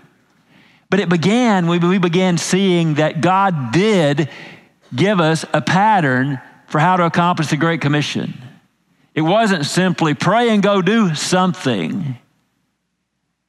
But 0.89 0.99
it 0.99 1.09
began, 1.09 1.67
we 1.67 1.97
began 1.97 2.37
seeing 2.37 2.95
that 2.95 3.21
God 3.21 3.71
did 3.71 4.29
give 4.93 5.19
us 5.19 5.45
a 5.53 5.61
pattern 5.61 6.39
for 6.67 6.79
how 6.79 6.97
to 6.97 7.05
accomplish 7.05 7.47
the 7.47 7.57
Great 7.57 7.81
Commission. 7.81 8.33
It 9.15 9.21
wasn't 9.21 9.65
simply 9.65 10.13
pray 10.13 10.49
and 10.49 10.61
go 10.61 10.81
do 10.81 11.15
something. 11.15 12.17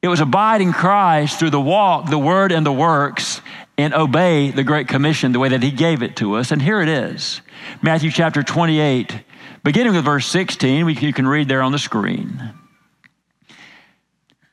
It 0.02 0.08
was 0.08 0.20
abiding 0.20 0.72
Christ 0.72 1.38
through 1.38 1.50
the 1.50 1.60
walk, 1.60 2.10
the 2.10 2.18
word, 2.18 2.52
and 2.52 2.64
the 2.64 2.72
works, 2.72 3.40
and 3.76 3.92
obey 3.92 4.50
the 4.50 4.62
Great 4.62 4.86
Commission 4.86 5.32
the 5.32 5.38
way 5.38 5.48
that 5.48 5.62
He 5.62 5.70
gave 5.70 6.02
it 6.02 6.16
to 6.16 6.34
us. 6.34 6.52
And 6.52 6.62
here 6.62 6.80
it 6.80 6.88
is 6.88 7.40
Matthew 7.82 8.10
chapter 8.10 8.42
28, 8.42 9.20
beginning 9.64 9.94
with 9.94 10.04
verse 10.04 10.26
16. 10.26 10.88
you 10.88 11.12
can 11.12 11.26
read 11.26 11.49
there 11.49 11.62
on 11.62 11.73
the 11.73 11.78
screen. 11.78 12.52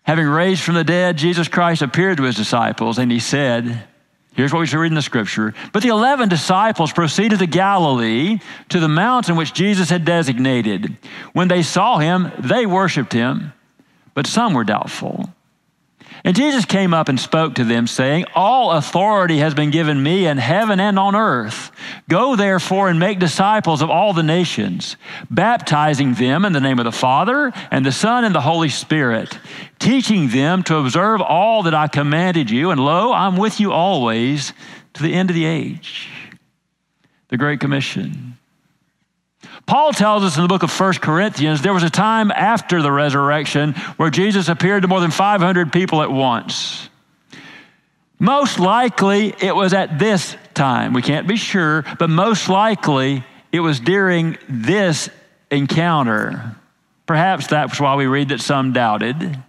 Having 0.03 0.27
raised 0.27 0.63
from 0.63 0.75
the 0.75 0.84
dead, 0.84 1.18
Jesus 1.18 1.48
Christ 1.48 1.84
appeared 1.84 2.18
to 2.18 2.24
his 2.24 2.36
disciples, 2.36 2.98
and 2.98 3.12
he 3.12 3.20
said, 3.20 3.84
Here's 4.34 4.53
what 4.53 4.60
we 4.60 4.65
should 4.65 4.80
read 4.80 4.91
in 4.91 4.96
the 4.96 5.01
scripture. 5.01 5.53
But 5.74 5.84
the 5.84 5.89
11 5.89 6.30
disciples 6.30 6.94
proceeded 6.94 7.39
to 7.39 7.48
Galilee, 7.48 8.39
to 8.70 8.80
the 8.80 8.88
mountain 8.88 9.36
which 9.36 9.53
Jesus 9.53 9.89
had 9.89 10.06
designated. 10.06 10.98
When 11.34 11.50
they 11.50 11.62
saw 11.62 11.98
him, 11.98 12.32
they 12.39 12.65
worshiped 12.65 13.12
him, 13.12 13.51
but 14.13 14.25
some 14.25 14.53
were 14.53 14.63
doubtful. 14.63 15.30
And 16.23 16.35
Jesus 16.35 16.65
came 16.65 16.93
up 16.93 17.09
and 17.09 17.19
spoke 17.19 17.55
to 17.55 17.63
them, 17.63 17.87
saying, 17.87 18.25
All 18.35 18.71
authority 18.71 19.39
has 19.39 19.55
been 19.55 19.71
given 19.71 20.01
me 20.01 20.27
in 20.27 20.37
heaven 20.37 20.79
and 20.79 20.99
on 20.99 21.15
earth. 21.15 21.71
Go 22.09 22.35
therefore 22.35 22.89
and 22.89 22.99
make 22.99 23.17
disciples 23.17 23.81
of 23.81 23.89
all 23.89 24.13
the 24.13 24.21
nations, 24.21 24.97
baptizing 25.31 26.13
them 26.13 26.45
in 26.45 26.53
the 26.53 26.61
name 26.61 26.77
of 26.77 26.85
the 26.85 26.91
Father 26.91 27.51
and 27.71 27.83
the 27.83 27.91
Son 27.91 28.23
and 28.23 28.35
the 28.35 28.41
Holy 28.41 28.69
Spirit, 28.69 29.39
teaching 29.79 30.29
them 30.29 30.61
to 30.63 30.77
observe 30.77 31.21
all 31.21 31.63
that 31.63 31.73
I 31.73 31.87
commanded 31.87 32.51
you. 32.51 32.69
And 32.69 32.83
lo, 32.83 33.11
I'm 33.11 33.37
with 33.37 33.59
you 33.59 33.71
always 33.71 34.53
to 34.93 35.03
the 35.03 35.13
end 35.13 35.31
of 35.31 35.35
the 35.35 35.45
age. 35.45 36.09
The 37.29 37.37
Great 37.37 37.59
Commission. 37.59 38.37
Paul 39.65 39.94
tells 39.94 40.24
us 40.24 40.36
in 40.36 40.41
the 40.41 40.48
book 40.48 40.63
of 40.63 40.80
1 40.80 40.94
Corinthians 40.96 41.62
there 41.62 41.74
was 41.74 41.84
a 41.84 41.89
time 41.89 42.32
after 42.32 42.82
the 42.82 42.91
resurrection 42.91 43.74
where 43.98 44.10
Jesus 44.10 44.50
appeared 44.50 44.82
to 44.82 44.88
more 44.88 45.00
than 45.00 45.12
500 45.12 45.72
people 45.72 46.01
at 46.01 46.12
once. 46.12 46.89
Most 48.20 48.60
likely 48.60 49.34
it 49.41 49.56
was 49.56 49.74
at 49.74 49.98
this 49.98 50.36
time. 50.53 50.94
We 50.94 51.01
can't 51.01 51.27
be 51.27 51.38
sure, 51.38 51.84
but 51.98 52.10
most 52.10 52.50
likely 52.50 53.24
it 53.51 53.62
was 53.62 53.80
during 53.80 54.38
this 54.48 55.10
encounter. 55.50 56.56
Perhaps 57.06 57.48
that's 57.48 57.80
why 57.80 57.96
we 57.96 58.06
read 58.06 58.30
that 58.30 58.39
some 58.39 58.74
doubted. 58.74 59.41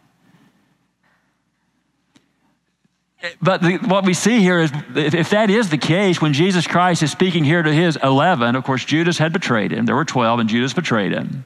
But 3.41 3.63
the, 3.63 3.77
what 3.79 4.05
we 4.05 4.15
see 4.15 4.41
here 4.41 4.59
is 4.59 4.73
if, 4.97 5.15
if, 5.15 5.31
that 5.31 5.49
is 5.49 5.71
the 5.71 5.79
case, 5.79 6.21
when 6.21 6.33
Jesus 6.33 6.67
Christ 6.67 7.03
is 7.03 7.13
speaking 7.13 7.45
here 7.45 7.63
to 7.63 7.73
his 7.73 7.97
11, 8.03 8.57
of 8.57 8.65
course, 8.65 8.85
Judas 8.85 9.19
had 9.19 9.33
betrayed 9.33 9.73
him. 9.73 9.87
There 9.87 9.95
were 9.95 10.05
12, 10.05 10.41
and 10.41 10.49
Judas 10.49 10.73
betrayed 10.73 11.13
him. 11.13 11.45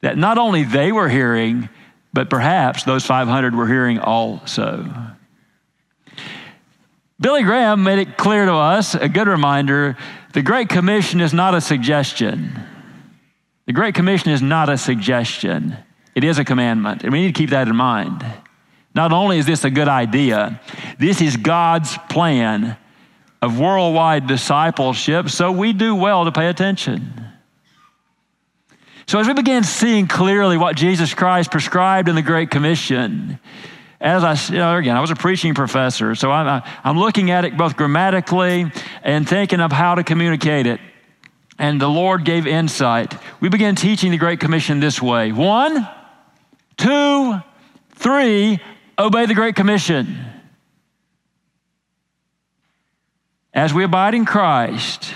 That 0.00 0.16
not 0.16 0.38
only 0.38 0.64
they 0.64 0.92
were 0.92 1.08
hearing, 1.08 1.68
but 2.14 2.30
perhaps 2.30 2.84
those 2.84 3.04
500 3.04 3.54
were 3.54 3.66
hearing 3.66 3.98
also. 3.98 4.90
Billy 7.20 7.42
Graham 7.42 7.82
made 7.82 7.98
it 7.98 8.16
clear 8.16 8.46
to 8.46 8.54
us, 8.54 8.94
a 8.94 9.08
good 9.08 9.26
reminder 9.26 9.96
the 10.32 10.42
Great 10.42 10.68
Commission 10.68 11.20
is 11.20 11.32
not 11.32 11.54
a 11.54 11.60
suggestion. 11.60 12.58
The 13.66 13.72
Great 13.72 13.94
Commission 13.94 14.30
is 14.30 14.40
not 14.40 14.68
a 14.68 14.78
suggestion, 14.78 15.76
it 16.14 16.24
is 16.24 16.38
a 16.38 16.44
commandment. 16.44 17.02
And 17.02 17.12
we 17.12 17.20
need 17.20 17.34
to 17.34 17.38
keep 17.38 17.50
that 17.50 17.68
in 17.68 17.76
mind. 17.76 18.24
Not 18.96 19.12
only 19.12 19.36
is 19.36 19.44
this 19.44 19.62
a 19.64 19.70
good 19.70 19.88
idea, 19.88 20.58
this 20.98 21.20
is 21.20 21.36
God's 21.36 21.98
plan 22.08 22.78
of 23.42 23.60
worldwide 23.60 24.26
discipleship, 24.26 25.28
so 25.28 25.52
we 25.52 25.74
do 25.74 25.94
well 25.94 26.24
to 26.24 26.32
pay 26.32 26.48
attention. 26.48 27.12
So, 29.06 29.18
as 29.18 29.28
we 29.28 29.34
begin 29.34 29.64
seeing 29.64 30.08
clearly 30.08 30.56
what 30.56 30.76
Jesus 30.76 31.12
Christ 31.12 31.50
prescribed 31.50 32.08
in 32.08 32.14
the 32.14 32.22
Great 32.22 32.50
Commission, 32.50 33.38
as 34.00 34.24
I, 34.24 34.32
you 34.50 34.58
know, 34.58 34.74
again, 34.78 34.96
I 34.96 35.00
was 35.02 35.10
a 35.10 35.14
preaching 35.14 35.52
professor, 35.52 36.14
so 36.14 36.30
I'm, 36.30 36.62
I'm 36.82 36.98
looking 36.98 37.30
at 37.30 37.44
it 37.44 37.54
both 37.54 37.76
grammatically 37.76 38.72
and 39.02 39.28
thinking 39.28 39.60
of 39.60 39.72
how 39.72 39.96
to 39.96 40.04
communicate 40.04 40.66
it. 40.66 40.80
And 41.58 41.78
the 41.78 41.88
Lord 41.88 42.24
gave 42.24 42.46
insight. 42.46 43.14
We 43.40 43.50
began 43.50 43.74
teaching 43.74 44.10
the 44.10 44.18
Great 44.18 44.40
Commission 44.40 44.80
this 44.80 45.02
way 45.02 45.32
one, 45.32 45.86
two, 46.78 47.34
three, 47.94 48.58
obey 48.98 49.26
the 49.26 49.34
Great 49.34 49.56
Commission. 49.56 50.18
As 53.52 53.72
we 53.72 53.84
abide 53.84 54.14
in 54.14 54.24
Christ, 54.24 55.14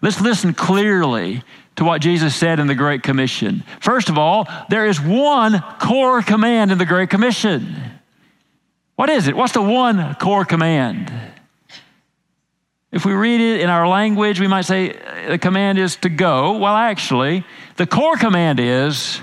let's 0.00 0.20
listen 0.20 0.54
clearly 0.54 1.42
to 1.76 1.84
what 1.84 2.00
Jesus 2.00 2.34
said 2.34 2.58
in 2.58 2.66
the 2.68 2.74
Great 2.74 3.02
Commission. 3.02 3.64
First 3.80 4.08
of 4.08 4.18
all, 4.18 4.48
there 4.70 4.86
is 4.86 5.00
one 5.00 5.62
core 5.80 6.22
command 6.22 6.72
in 6.72 6.78
the 6.78 6.86
Great 6.86 7.10
Commission. 7.10 7.74
What 8.96 9.10
is 9.10 9.28
it? 9.28 9.36
What's 9.36 9.52
the 9.52 9.62
one 9.62 10.14
core 10.14 10.44
command? 10.44 11.12
If 12.92 13.04
we 13.04 13.12
read 13.12 13.40
it 13.42 13.60
in 13.60 13.68
our 13.68 13.86
language, 13.86 14.40
we 14.40 14.46
might 14.46 14.62
say 14.62 14.92
uh, 14.92 15.30
the 15.30 15.38
command 15.38 15.78
is 15.78 15.96
to 15.96 16.08
go. 16.08 16.56
Well, 16.56 16.74
actually, 16.74 17.44
the 17.76 17.86
core 17.86 18.16
command 18.16 18.58
is, 18.58 19.20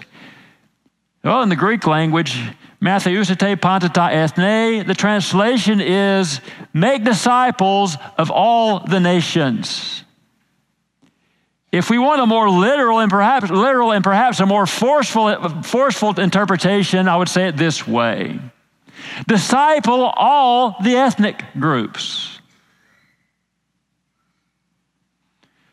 well, 1.24 1.42
in 1.42 1.50
the 1.50 1.56
Greek 1.56 1.88
language, 1.88 2.38
Matheteusate 2.82 3.62
panta 3.62 3.88
ta 3.88 4.08
ethne. 4.10 4.86
The 4.86 4.94
translation 4.94 5.80
is 5.80 6.42
make 6.74 7.06
disciples 7.06 7.98
of 8.18 8.30
all 8.30 8.80
the 8.80 9.00
nations. 9.00 10.04
If 11.72 11.90
we 11.90 11.98
want 11.98 12.22
a 12.22 12.26
more 12.26 12.50
literal 12.50 13.00
and 13.00 13.10
perhaps 13.10 13.50
literal 13.50 13.94
and 13.94 14.04
perhaps 14.04 14.40
a 14.42 14.46
more 14.46 14.68
forceful, 14.68 15.64
forceful 15.64 16.20
interpretation, 16.20 17.08
I 17.08 17.16
would 17.16 17.30
say 17.30 17.48
it 17.48 17.58
this 17.58 17.88
way. 17.88 18.40
Disciple 19.28 20.04
all 20.04 20.76
the 20.84 20.96
ethnic 20.96 21.42
groups. 21.58 22.33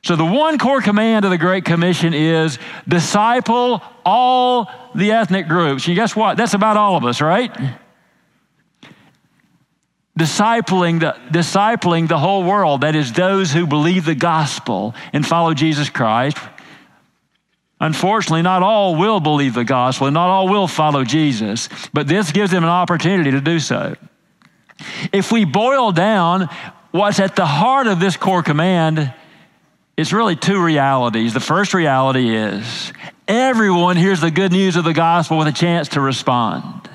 So, 0.03 0.17
the 0.17 0.25
one 0.25 0.59
core 0.59 0.81
command 0.81 1.25
of 1.27 1.31
the 1.31 1.39
Great 1.39 1.65
Commission 1.65 2.15
is 2.15 2.59
disciple 2.89 3.83
all 4.05 4.71
the 4.95 5.13
ethnic 5.13 5.47
groups. 5.47 5.87
And 5.87 5.95
guess 5.95 6.17
what? 6.17 6.37
That's 6.37 6.55
about 6.55 6.77
all 6.77 6.97
of 6.97 7.05
us, 7.05 7.21
right? 7.21 7.55
Discipling 10.19 11.01
the, 11.01 11.17
discipling 11.31 12.09
the 12.09 12.19
whole 12.19 12.45
world, 12.45 12.81
that 12.81 12.97
is, 12.97 13.13
those 13.13 13.53
who 13.53 13.67
believe 13.67 14.07
the 14.07 14.15
gospel 14.15 14.95
and 15.13 15.27
follow 15.27 15.53
Jesus 15.53 15.91
Christ. 15.91 16.39
Unfortunately, 17.79 18.43
not 18.43 18.63
all 18.63 18.97
will 18.97 19.21
believe 19.21 19.55
the 19.55 19.65
gospel 19.65 20.07
and 20.07 20.15
not 20.15 20.29
all 20.29 20.49
will 20.49 20.69
follow 20.69 21.05
Jesus, 21.05 21.69
but 21.93 22.07
this 22.09 22.33
gives 22.33 22.51
them 22.51 22.63
an 22.63 22.71
opportunity 22.71 23.31
to 23.31 23.41
do 23.41 23.59
so. 23.59 23.95
If 25.13 25.31
we 25.31 25.45
boil 25.45 25.93
down 25.93 26.49
what's 26.91 27.21
at 27.21 27.37
the 27.37 27.47
heart 27.47 27.87
of 27.87 28.01
this 28.01 28.17
core 28.17 28.43
command, 28.43 29.13
it's 30.01 30.15
really 30.15 30.35
two 30.35 30.63
realities. 30.63 31.35
The 31.35 31.41
first 31.41 31.75
reality 31.75 32.35
is 32.35 32.93
everyone 33.29 33.99
hears 33.99 34.21
the 34.23 34.31
good 34.31 34.51
news 34.51 34.77
of 34.77 34.85
the 34.85 34.95
gospel 34.95 35.37
with 35.37 35.47
a 35.47 35.53
chance 35.53 35.89
to 35.89 36.01
respond. 36.01 36.89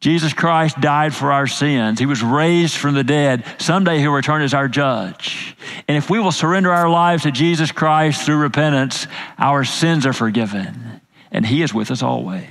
Jesus 0.00 0.32
Christ 0.32 0.80
died 0.80 1.14
for 1.14 1.30
our 1.30 1.46
sins. 1.46 1.98
He 1.98 2.06
was 2.06 2.22
raised 2.22 2.76
from 2.76 2.94
the 2.94 3.04
dead. 3.04 3.44
Someday 3.58 3.98
he'll 3.98 4.12
return 4.12 4.40
as 4.42 4.54
our 4.54 4.66
judge. 4.66 5.56
And 5.86 5.96
if 5.96 6.08
we 6.08 6.18
will 6.18 6.32
surrender 6.32 6.72
our 6.72 6.88
lives 6.88 7.24
to 7.24 7.30
Jesus 7.30 7.70
Christ 7.70 8.24
through 8.24 8.38
repentance, 8.38 9.06
our 9.38 9.64
sins 9.64 10.06
are 10.06 10.12
forgiven. 10.14 11.02
And 11.30 11.44
he 11.44 11.62
is 11.62 11.74
with 11.74 11.90
us 11.90 12.02
always. 12.02 12.46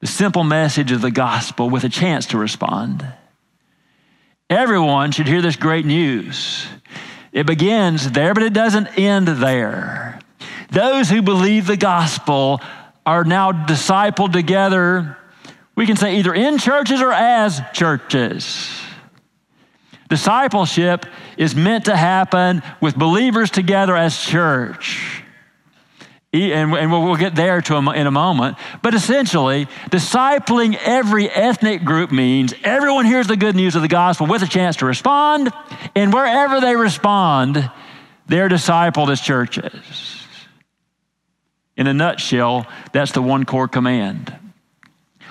The 0.00 0.06
simple 0.08 0.44
message 0.44 0.90
of 0.90 1.00
the 1.00 1.10
gospel 1.10 1.70
with 1.70 1.84
a 1.84 1.88
chance 1.88 2.26
to 2.26 2.38
respond. 2.38 3.06
Everyone 4.50 5.12
should 5.12 5.28
hear 5.28 5.40
this 5.40 5.54
great 5.54 5.86
news. 5.86 6.66
It 7.32 7.46
begins 7.46 8.10
there, 8.10 8.34
but 8.34 8.42
it 8.42 8.52
doesn't 8.52 8.98
end 8.98 9.28
there. 9.28 10.18
Those 10.70 11.08
who 11.08 11.22
believe 11.22 11.68
the 11.68 11.76
gospel 11.76 12.60
are 13.06 13.22
now 13.22 13.52
discipled 13.52 14.32
together, 14.32 15.16
we 15.76 15.86
can 15.86 15.96
say 15.96 16.16
either 16.18 16.34
in 16.34 16.58
churches 16.58 17.00
or 17.00 17.12
as 17.12 17.60
churches. 17.72 18.68
Discipleship 20.08 21.06
is 21.36 21.54
meant 21.54 21.84
to 21.84 21.96
happen 21.96 22.62
with 22.80 22.96
believers 22.96 23.50
together 23.50 23.96
as 23.96 24.20
church 24.20 25.22
and, 26.32 26.92
we'll 26.92 27.16
get 27.16 27.34
there 27.34 27.60
to 27.60 27.76
in 27.76 28.06
a 28.06 28.10
moment. 28.10 28.56
But 28.82 28.94
essentially, 28.94 29.66
discipling 29.90 30.78
every 30.80 31.28
ethnic 31.28 31.84
group 31.84 32.12
means 32.12 32.54
everyone 32.62 33.04
hears 33.04 33.26
the 33.26 33.36
good 33.36 33.56
news 33.56 33.74
of 33.74 33.82
the 33.82 33.88
gospel 33.88 34.26
with 34.26 34.42
a 34.42 34.46
chance 34.46 34.76
to 34.76 34.86
respond, 34.86 35.52
and 35.96 36.12
wherever 36.12 36.60
they 36.60 36.76
respond, 36.76 37.70
they're 38.26 38.48
discipled 38.48 39.10
as 39.10 39.20
churches. 39.20 39.72
In 41.76 41.86
a 41.86 41.94
nutshell, 41.94 42.66
that's 42.92 43.12
the 43.12 43.22
one 43.22 43.44
core 43.44 43.68
command. 43.68 44.32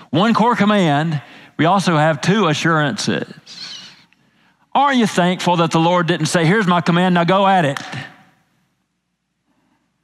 One 0.09 0.33
core 0.33 0.55
command, 0.55 1.21
we 1.57 1.65
also 1.65 1.95
have 1.95 2.19
two 2.19 2.47
assurances. 2.47 3.27
Are 4.73 4.93
you 4.93 5.07
thankful 5.07 5.57
that 5.57 5.71
the 5.71 5.79
Lord 5.79 6.07
didn't 6.07 6.25
say, 6.25 6.45
Here's 6.45 6.67
my 6.67 6.81
command, 6.81 7.15
now 7.15 7.23
go 7.23 7.47
at 7.47 7.65
it? 7.65 7.79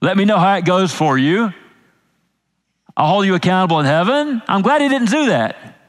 Let 0.05 0.17
me 0.17 0.25
know 0.25 0.37
how 0.37 0.53
it 0.53 0.65
goes 0.65 0.93
for 0.93 1.17
you. 1.17 1.51
I'll 2.95 3.07
hold 3.07 3.25
you 3.25 3.33
accountable 3.33 3.79
in 3.79 3.87
heaven. 3.87 4.39
I'm 4.47 4.61
glad 4.61 4.81
he 4.81 4.87
didn't 4.87 5.09
do 5.09 5.25
that. 5.29 5.79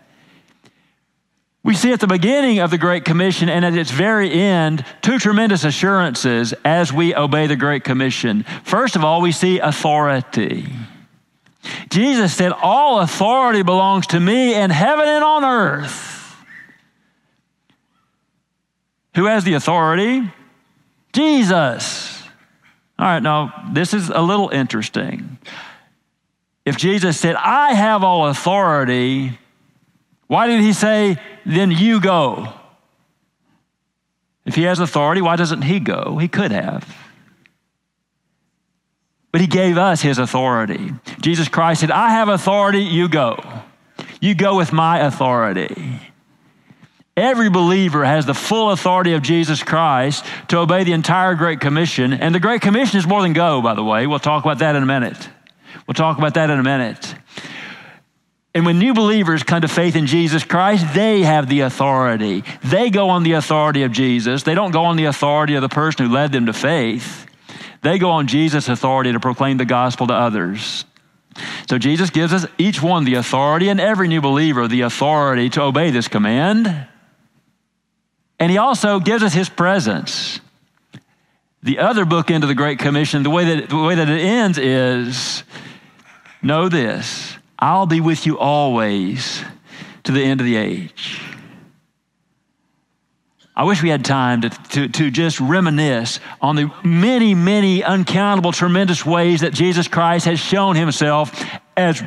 We 1.62 1.74
see 1.74 1.92
at 1.92 2.00
the 2.00 2.06
beginning 2.06 2.60
of 2.60 2.70
the 2.70 2.78
Great 2.78 3.04
Commission 3.04 3.50
and 3.50 3.62
at 3.62 3.74
its 3.74 3.90
very 3.90 4.32
end 4.32 4.86
two 5.02 5.18
tremendous 5.18 5.64
assurances 5.64 6.54
as 6.64 6.90
we 6.90 7.14
obey 7.14 7.46
the 7.46 7.56
Great 7.56 7.84
Commission. 7.84 8.46
First 8.64 8.96
of 8.96 9.04
all, 9.04 9.20
we 9.20 9.32
see 9.32 9.58
authority. 9.58 10.66
Jesus 11.90 12.32
said, 12.32 12.52
All 12.52 13.00
authority 13.00 13.60
belongs 13.60 14.06
to 14.06 14.18
me 14.18 14.54
in 14.54 14.70
heaven 14.70 15.06
and 15.06 15.24
on 15.24 15.44
earth. 15.44 16.34
Who 19.14 19.26
has 19.26 19.44
the 19.44 19.52
authority? 19.52 20.22
Jesus. 21.12 22.15
All 22.98 23.06
right, 23.06 23.22
now 23.22 23.70
this 23.72 23.92
is 23.92 24.08
a 24.08 24.20
little 24.22 24.48
interesting. 24.48 25.38
If 26.64 26.76
Jesus 26.76 27.18
said, 27.18 27.36
I 27.36 27.74
have 27.74 28.02
all 28.02 28.26
authority, 28.28 29.38
why 30.26 30.46
did 30.46 30.60
he 30.60 30.72
say, 30.72 31.20
then 31.44 31.70
you 31.70 32.00
go? 32.00 32.52
If 34.44 34.54
he 34.54 34.62
has 34.62 34.78
authority, 34.78 35.20
why 35.20 35.36
doesn't 35.36 35.62
he 35.62 35.80
go? 35.80 36.18
He 36.18 36.28
could 36.28 36.52
have. 36.52 36.96
But 39.32 39.40
he 39.40 39.46
gave 39.46 39.76
us 39.76 40.00
his 40.00 40.18
authority. 40.18 40.92
Jesus 41.20 41.48
Christ 41.48 41.82
said, 41.82 41.90
I 41.90 42.10
have 42.10 42.28
authority, 42.28 42.80
you 42.80 43.08
go. 43.08 43.38
You 44.20 44.34
go 44.34 44.56
with 44.56 44.72
my 44.72 45.00
authority. 45.00 46.00
Every 47.16 47.48
believer 47.48 48.04
has 48.04 48.26
the 48.26 48.34
full 48.34 48.70
authority 48.70 49.14
of 49.14 49.22
Jesus 49.22 49.62
Christ 49.62 50.24
to 50.48 50.58
obey 50.58 50.84
the 50.84 50.92
entire 50.92 51.34
Great 51.34 51.60
Commission. 51.60 52.12
And 52.12 52.34
the 52.34 52.40
Great 52.40 52.60
Commission 52.60 52.98
is 52.98 53.06
more 53.06 53.22
than 53.22 53.32
go, 53.32 53.62
by 53.62 53.72
the 53.72 53.82
way. 53.82 54.06
We'll 54.06 54.18
talk 54.18 54.44
about 54.44 54.58
that 54.58 54.76
in 54.76 54.82
a 54.82 54.86
minute. 54.86 55.28
We'll 55.86 55.94
talk 55.94 56.18
about 56.18 56.34
that 56.34 56.50
in 56.50 56.58
a 56.58 56.62
minute. 56.62 57.14
And 58.54 58.66
when 58.66 58.78
new 58.78 58.92
believers 58.92 59.42
come 59.42 59.62
to 59.62 59.68
faith 59.68 59.96
in 59.96 60.06
Jesus 60.06 60.44
Christ, 60.44 60.94
they 60.94 61.22
have 61.22 61.48
the 61.48 61.60
authority. 61.60 62.44
They 62.62 62.90
go 62.90 63.10
on 63.10 63.22
the 63.22 63.32
authority 63.32 63.82
of 63.82 63.92
Jesus. 63.92 64.42
They 64.42 64.54
don't 64.54 64.70
go 64.70 64.84
on 64.84 64.96
the 64.96 65.06
authority 65.06 65.54
of 65.54 65.62
the 65.62 65.68
person 65.68 66.06
who 66.06 66.12
led 66.12 66.32
them 66.32 66.46
to 66.46 66.52
faith. 66.52 67.26
They 67.82 67.98
go 67.98 68.10
on 68.10 68.26
Jesus' 68.26 68.68
authority 68.68 69.12
to 69.12 69.20
proclaim 69.20 69.56
the 69.56 69.64
gospel 69.64 70.06
to 70.06 70.14
others. 70.14 70.84
So 71.68 71.78
Jesus 71.78 72.10
gives 72.10 72.32
us 72.32 72.46
each 72.58 72.82
one 72.82 73.04
the 73.04 73.14
authority 73.14 73.68
and 73.68 73.80
every 73.80 74.08
new 74.08 74.20
believer 74.20 74.68
the 74.68 74.82
authority 74.82 75.48
to 75.50 75.62
obey 75.62 75.90
this 75.90 76.08
command. 76.08 76.88
And 78.38 78.50
he 78.50 78.58
also 78.58 79.00
gives 79.00 79.22
us 79.22 79.32
his 79.32 79.48
presence. 79.48 80.40
The 81.62 81.78
other 81.78 82.04
book 82.04 82.30
into 82.30 82.46
the 82.46 82.54
Great 82.54 82.78
Commission, 82.78 83.22
the 83.22 83.30
way 83.30 83.56
that, 83.56 83.70
the 83.70 83.76
way 83.76 83.94
that 83.94 84.08
it 84.08 84.20
ends 84.20 84.58
is 84.58 85.42
know 86.42 86.68
this 86.68 87.36
I'll 87.58 87.86
be 87.86 88.00
with 88.00 88.26
you 88.26 88.38
always 88.38 89.42
to 90.04 90.12
the 90.12 90.22
end 90.22 90.40
of 90.40 90.46
the 90.46 90.56
age. 90.56 91.20
I 93.56 93.64
wish 93.64 93.82
we 93.82 93.88
had 93.88 94.04
time 94.04 94.42
to, 94.42 94.50
to, 94.50 94.88
to, 94.88 95.10
just 95.10 95.40
reminisce 95.40 96.20
on 96.42 96.56
the 96.56 96.70
many, 96.84 97.34
many 97.34 97.82
uncountable, 97.82 98.52
tremendous 98.52 99.06
ways 99.06 99.40
that 99.40 99.54
Jesus 99.54 99.88
Christ 99.88 100.26
has 100.26 100.38
shown 100.38 100.76
himself 100.76 101.42
as 101.74 102.02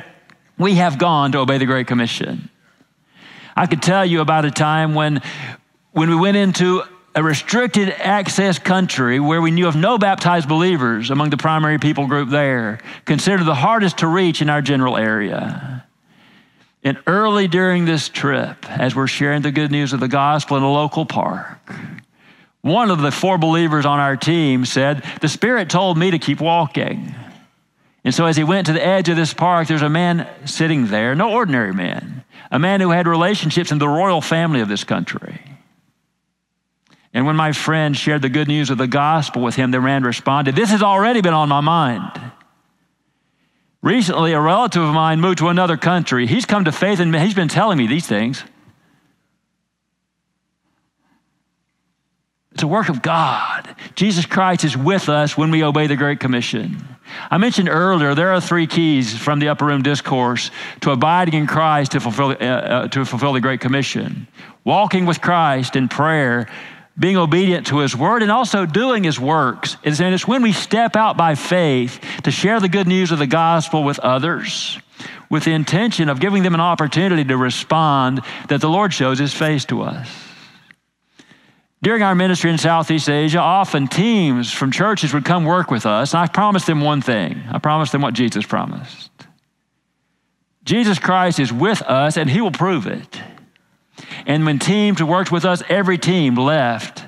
we 0.59 0.75
have 0.75 0.99
gone 0.99 1.31
to 1.31 1.39
obey 1.39 1.57
the 1.57 1.65
Great 1.65 1.87
Commission. 1.87 2.51
I 3.55 3.65
could 3.65 3.81
tell 3.81 4.05
you 4.05 4.21
about 4.21 4.45
a 4.45 4.51
time 4.51 4.93
when, 4.93 5.23
when 5.99 6.09
we 6.09 6.15
went 6.15 6.37
into 6.37 6.81
a 7.13 7.21
restricted 7.21 7.89
access 7.89 8.57
country 8.57 9.19
where 9.19 9.41
we 9.41 9.51
knew 9.51 9.67
of 9.67 9.75
no 9.75 9.97
baptized 9.97 10.47
believers 10.47 11.09
among 11.09 11.29
the 11.29 11.35
primary 11.35 11.77
people 11.77 12.07
group 12.07 12.29
there, 12.29 12.79
considered 13.03 13.43
the 13.43 13.53
hardest 13.53 13.97
to 13.97 14.07
reach 14.07 14.41
in 14.41 14.49
our 14.49 14.61
general 14.61 14.95
area. 14.95 15.85
And 16.85 16.97
early 17.05 17.49
during 17.49 17.83
this 17.83 18.07
trip, 18.07 18.65
as 18.71 18.95
we're 18.95 19.07
sharing 19.07 19.41
the 19.41 19.51
good 19.51 19.71
news 19.71 19.91
of 19.91 19.99
the 19.99 20.07
gospel 20.07 20.55
in 20.55 20.63
a 20.63 20.71
local 20.71 21.05
park, 21.05 21.59
one 22.61 22.91
of 22.91 23.01
the 23.01 23.11
four 23.11 23.37
believers 23.37 23.85
on 23.85 23.99
our 23.99 24.15
team 24.15 24.63
said, 24.63 25.03
The 25.19 25.27
Spirit 25.27 25.69
told 25.69 25.97
me 25.97 26.11
to 26.11 26.17
keep 26.17 26.39
walking. 26.39 27.13
And 28.05 28.15
so 28.15 28.25
as 28.25 28.37
he 28.37 28.45
went 28.45 28.67
to 28.67 28.73
the 28.73 28.85
edge 28.85 29.09
of 29.09 29.17
this 29.17 29.33
park, 29.33 29.67
there's 29.67 29.81
a 29.81 29.89
man 29.89 30.29
sitting 30.45 30.87
there, 30.87 31.13
no 31.13 31.33
ordinary 31.33 31.73
man, 31.73 32.23
a 32.51 32.57
man 32.57 32.79
who 32.79 32.91
had 32.91 33.05
relationships 33.05 33.73
in 33.73 33.79
the 33.79 33.89
royal 33.89 34.21
family 34.21 34.61
of 34.61 34.69
this 34.69 34.85
country. 34.85 35.41
And 37.19 37.25
when 37.25 37.35
my 37.35 37.51
friend 37.51 37.97
shared 37.97 38.21
the 38.21 38.29
good 38.29 38.47
news 38.47 38.69
of 38.69 38.77
the 38.77 38.87
gospel 38.87 39.41
with 39.41 39.53
him, 39.53 39.71
the 39.71 39.81
man 39.81 40.03
responded, 40.03 40.55
This 40.55 40.69
has 40.69 40.81
already 40.81 41.19
been 41.19 41.33
on 41.33 41.49
my 41.49 41.59
mind. 41.59 42.17
Recently, 43.81 44.31
a 44.31 44.39
relative 44.39 44.81
of 44.81 44.93
mine 44.93 45.19
moved 45.19 45.39
to 45.39 45.49
another 45.49 45.75
country. 45.75 46.27
He's 46.27 46.45
come 46.45 46.63
to 46.63 46.71
faith 46.71 47.01
and 47.01 47.13
he's 47.13 47.33
been 47.33 47.49
telling 47.49 47.77
me 47.77 47.87
these 47.87 48.07
things. 48.07 48.41
It's 52.53 52.63
a 52.63 52.67
work 52.67 52.87
of 52.87 53.01
God. 53.01 53.75
Jesus 53.95 54.25
Christ 54.25 54.63
is 54.63 54.77
with 54.77 55.09
us 55.09 55.37
when 55.37 55.51
we 55.51 55.61
obey 55.61 55.87
the 55.87 55.97
Great 55.97 56.21
Commission. 56.21 56.87
I 57.29 57.37
mentioned 57.37 57.67
earlier 57.67 58.15
there 58.15 58.31
are 58.31 58.39
three 58.39 58.65
keys 58.65 59.17
from 59.17 59.39
the 59.39 59.49
Upper 59.49 59.65
Room 59.65 59.81
Discourse 59.81 60.51
to 60.79 60.91
abiding 60.91 61.33
in 61.33 61.47
Christ 61.47 61.91
to 61.91 61.99
fulfill, 61.99 62.29
uh, 62.29 62.33
uh, 62.33 62.87
to 62.87 63.03
fulfill 63.03 63.33
the 63.33 63.41
Great 63.41 63.59
Commission. 63.59 64.25
Walking 64.63 65.05
with 65.05 65.19
Christ 65.19 65.75
in 65.75 65.89
prayer 65.89 66.47
being 66.99 67.17
obedient 67.17 67.67
to 67.67 67.79
his 67.79 67.95
word 67.95 68.21
and 68.21 68.31
also 68.31 68.65
doing 68.65 69.03
his 69.03 69.19
works. 69.19 69.77
And 69.83 70.13
it's 70.13 70.27
when 70.27 70.41
we 70.41 70.51
step 70.51 70.95
out 70.95 71.15
by 71.15 71.35
faith 71.35 71.99
to 72.23 72.31
share 72.31 72.59
the 72.59 72.69
good 72.69 72.87
news 72.87 73.11
of 73.11 73.19
the 73.19 73.27
gospel 73.27 73.83
with 73.83 73.99
others 73.99 74.79
with 75.29 75.43
the 75.43 75.51
intention 75.51 76.09
of 76.09 76.19
giving 76.19 76.43
them 76.43 76.53
an 76.53 76.59
opportunity 76.59 77.23
to 77.23 77.37
respond 77.37 78.21
that 78.47 78.61
the 78.61 78.69
Lord 78.69 78.93
shows 78.93 79.19
his 79.19 79.33
face 79.33 79.65
to 79.65 79.81
us. 79.83 80.09
During 81.81 82.03
our 82.03 82.15
ministry 82.15 82.51
in 82.51 82.57
Southeast 82.57 83.09
Asia, 83.09 83.39
often 83.39 83.87
teams 83.87 84.51
from 84.51 84.71
churches 84.71 85.13
would 85.13 85.23
come 85.23 85.45
work 85.45 85.71
with 85.71 85.85
us, 85.85 86.13
and 86.13 86.21
I 86.21 86.27
promised 86.27 86.67
them 86.67 86.81
one 86.81 87.01
thing. 87.01 87.41
I 87.49 87.59
promised 87.59 87.93
them 87.93 88.01
what 88.01 88.13
Jesus 88.13 88.45
promised. 88.45 89.11
Jesus 90.65 90.99
Christ 90.99 91.39
is 91.39 91.53
with 91.53 91.81
us, 91.83 92.17
and 92.17 92.29
he 92.29 92.41
will 92.41 92.51
prove 92.51 92.85
it. 92.85 93.21
And 94.25 94.45
when 94.45 94.59
teams 94.59 95.01
worked 95.01 95.31
with 95.31 95.45
us, 95.45 95.63
every 95.69 95.97
team 95.97 96.35
left 96.35 97.03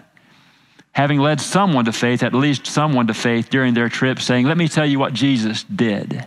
having 0.93 1.19
led 1.19 1.39
someone 1.39 1.85
to 1.85 1.91
faith, 1.91 2.23
at 2.23 2.33
least 2.33 2.67
someone 2.67 3.07
to 3.07 3.13
faith 3.13 3.49
during 3.49 3.73
their 3.73 3.89
trip, 3.89 4.19
saying, 4.19 4.45
Let 4.45 4.57
me 4.57 4.67
tell 4.67 4.85
you 4.85 4.99
what 4.99 5.13
Jesus 5.13 5.63
did. 5.63 6.25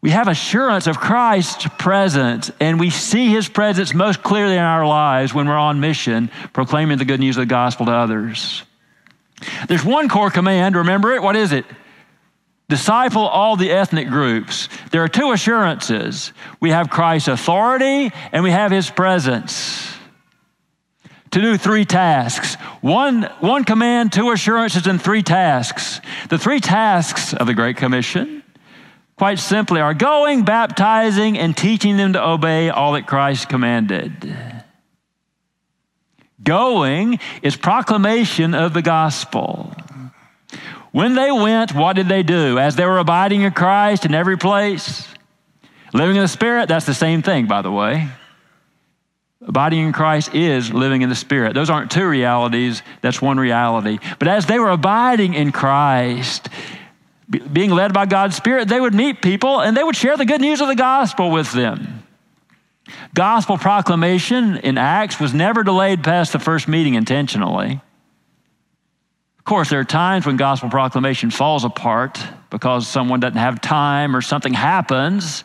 We 0.00 0.10
have 0.10 0.28
assurance 0.28 0.86
of 0.86 0.98
Christ's 0.98 1.66
presence, 1.76 2.52
and 2.60 2.78
we 2.78 2.90
see 2.90 3.30
his 3.30 3.48
presence 3.48 3.92
most 3.92 4.22
clearly 4.22 4.54
in 4.54 4.62
our 4.62 4.86
lives 4.86 5.34
when 5.34 5.48
we're 5.48 5.56
on 5.56 5.80
mission, 5.80 6.30
proclaiming 6.52 6.98
the 6.98 7.04
good 7.04 7.18
news 7.18 7.36
of 7.36 7.42
the 7.42 7.46
gospel 7.46 7.86
to 7.86 7.92
others. 7.92 8.62
There's 9.66 9.84
one 9.84 10.08
core 10.08 10.30
command, 10.30 10.76
remember 10.76 11.12
it? 11.14 11.22
What 11.22 11.34
is 11.34 11.50
it? 11.50 11.64
Disciple 12.68 13.22
all 13.22 13.56
the 13.56 13.70
ethnic 13.70 14.08
groups. 14.08 14.68
There 14.90 15.02
are 15.02 15.08
two 15.08 15.32
assurances 15.32 16.32
we 16.60 16.70
have 16.70 16.90
Christ's 16.90 17.28
authority 17.28 18.12
and 18.30 18.44
we 18.44 18.50
have 18.50 18.70
his 18.70 18.90
presence. 18.90 19.90
To 21.32 21.40
do 21.40 21.56
three 21.56 21.84
tasks 21.84 22.56
one, 22.80 23.22
one 23.40 23.64
command, 23.64 24.12
two 24.12 24.30
assurances, 24.30 24.86
and 24.86 25.00
three 25.00 25.22
tasks. 25.22 26.00
The 26.28 26.38
three 26.38 26.60
tasks 26.60 27.34
of 27.34 27.46
the 27.46 27.54
Great 27.54 27.76
Commission, 27.76 28.42
quite 29.16 29.38
simply, 29.38 29.80
are 29.80 29.94
going, 29.94 30.44
baptizing, 30.44 31.38
and 31.38 31.56
teaching 31.56 31.96
them 31.96 32.12
to 32.12 32.24
obey 32.24 32.70
all 32.70 32.92
that 32.92 33.06
Christ 33.06 33.48
commanded. 33.48 34.36
Going 36.42 37.18
is 37.42 37.56
proclamation 37.56 38.54
of 38.54 38.74
the 38.74 38.82
gospel. 38.82 39.74
When 40.92 41.14
they 41.14 41.30
went, 41.30 41.74
what 41.74 41.96
did 41.96 42.08
they 42.08 42.22
do? 42.22 42.58
As 42.58 42.76
they 42.76 42.86
were 42.86 42.98
abiding 42.98 43.42
in 43.42 43.52
Christ 43.52 44.04
in 44.04 44.14
every 44.14 44.38
place, 44.38 45.06
living 45.92 46.16
in 46.16 46.22
the 46.22 46.28
Spirit, 46.28 46.68
that's 46.68 46.86
the 46.86 46.94
same 46.94 47.22
thing, 47.22 47.46
by 47.46 47.62
the 47.62 47.70
way. 47.70 48.08
Abiding 49.46 49.80
in 49.80 49.92
Christ 49.92 50.34
is 50.34 50.72
living 50.72 51.02
in 51.02 51.08
the 51.08 51.14
Spirit. 51.14 51.54
Those 51.54 51.70
aren't 51.70 51.90
two 51.90 52.06
realities, 52.06 52.82
that's 53.02 53.22
one 53.22 53.38
reality. 53.38 53.98
But 54.18 54.28
as 54.28 54.46
they 54.46 54.58
were 54.58 54.70
abiding 54.70 55.34
in 55.34 55.52
Christ, 55.52 56.48
being 57.52 57.70
led 57.70 57.92
by 57.92 58.06
God's 58.06 58.36
Spirit, 58.36 58.68
they 58.68 58.80
would 58.80 58.94
meet 58.94 59.22
people 59.22 59.60
and 59.60 59.76
they 59.76 59.84
would 59.84 59.96
share 59.96 60.16
the 60.16 60.24
good 60.24 60.40
news 60.40 60.60
of 60.60 60.68
the 60.68 60.74
gospel 60.74 61.30
with 61.30 61.52
them. 61.52 62.02
Gospel 63.14 63.58
proclamation 63.58 64.56
in 64.56 64.78
Acts 64.78 65.20
was 65.20 65.34
never 65.34 65.62
delayed 65.62 66.02
past 66.02 66.32
the 66.32 66.38
first 66.38 66.66
meeting 66.66 66.94
intentionally 66.94 67.80
course, 69.48 69.70
there 69.70 69.80
are 69.80 69.84
times 69.84 70.26
when 70.26 70.36
gospel 70.36 70.68
proclamation 70.68 71.30
falls 71.30 71.64
apart 71.64 72.22
because 72.50 72.86
someone 72.86 73.18
doesn't 73.18 73.38
have 73.38 73.60
time 73.60 74.14
or 74.14 74.20
something 74.20 74.52
happens. 74.52 75.42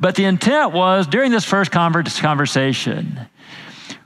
But 0.00 0.16
the 0.16 0.24
intent 0.24 0.72
was 0.72 1.06
during 1.06 1.30
this 1.30 1.44
first 1.44 1.70
conversation, 1.70 3.20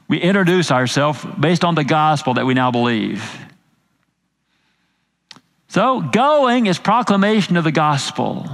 we 0.08 0.18
introduce 0.18 0.70
ourselves 0.70 1.24
based 1.40 1.64
on 1.64 1.74
the 1.74 1.84
gospel 1.84 2.34
that 2.34 2.44
we 2.44 2.52
now 2.52 2.70
believe. 2.70 3.38
So, 5.68 6.00
going 6.00 6.66
is 6.66 6.78
proclamation 6.78 7.56
of 7.56 7.64
the 7.64 7.72
gospel. 7.72 8.46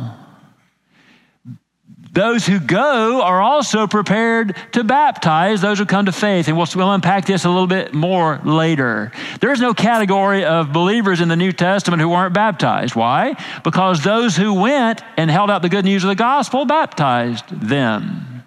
Those 2.12 2.44
who 2.44 2.58
go 2.58 3.22
are 3.22 3.40
also 3.40 3.86
prepared 3.86 4.56
to 4.72 4.82
baptize 4.82 5.60
those 5.60 5.78
who 5.78 5.86
come 5.86 6.06
to 6.06 6.12
faith. 6.12 6.48
And 6.48 6.56
we'll, 6.56 6.66
we'll, 6.74 6.92
unpack 6.92 7.26
this 7.26 7.44
a 7.44 7.48
little 7.48 7.68
bit 7.68 7.94
more 7.94 8.40
later. 8.44 9.12
There's 9.40 9.60
no 9.60 9.74
category 9.74 10.44
of 10.44 10.72
believers 10.72 11.20
in 11.20 11.28
the 11.28 11.36
New 11.36 11.52
Testament 11.52 12.02
who 12.02 12.08
weren't 12.08 12.34
baptized. 12.34 12.96
Why? 12.96 13.36
Because 13.62 14.02
those 14.02 14.36
who 14.36 14.54
went 14.54 15.02
and 15.16 15.30
held 15.30 15.50
out 15.50 15.62
the 15.62 15.68
good 15.68 15.84
news 15.84 16.02
of 16.02 16.08
the 16.08 16.16
gospel 16.16 16.64
baptized 16.64 17.48
them. 17.48 18.44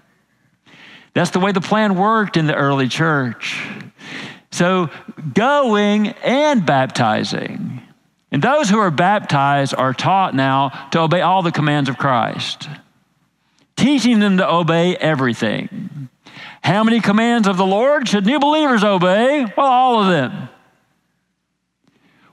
That's 1.13 1.31
the 1.31 1.39
way 1.39 1.53
the 1.53 1.61
plan 1.61 1.95
worked 1.95 2.35
in 2.35 2.47
the 2.47 2.55
early 2.55 2.89
church. 2.89 3.65
So, 4.51 4.89
going 5.33 6.07
and 6.07 6.65
baptizing. 6.65 7.81
And 8.31 8.41
those 8.41 8.69
who 8.69 8.79
are 8.79 8.91
baptized 8.91 9.73
are 9.75 9.93
taught 9.93 10.35
now 10.35 10.89
to 10.91 10.99
obey 10.99 11.21
all 11.21 11.43
the 11.43 11.51
commands 11.51 11.87
of 11.87 11.97
Christ 11.97 12.67
teaching 13.75 14.19
them 14.19 14.37
to 14.37 14.49
obey 14.49 14.95
everything. 14.95 16.09
How 16.63 16.83
many 16.83 17.01
commands 17.01 17.47
of 17.47 17.57
the 17.57 17.65
Lord 17.65 18.07
should 18.07 18.25
new 18.25 18.39
believers 18.39 18.83
obey? 18.83 19.45
Well, 19.57 19.65
all 19.65 20.01
of 20.01 20.07
them. 20.07 20.49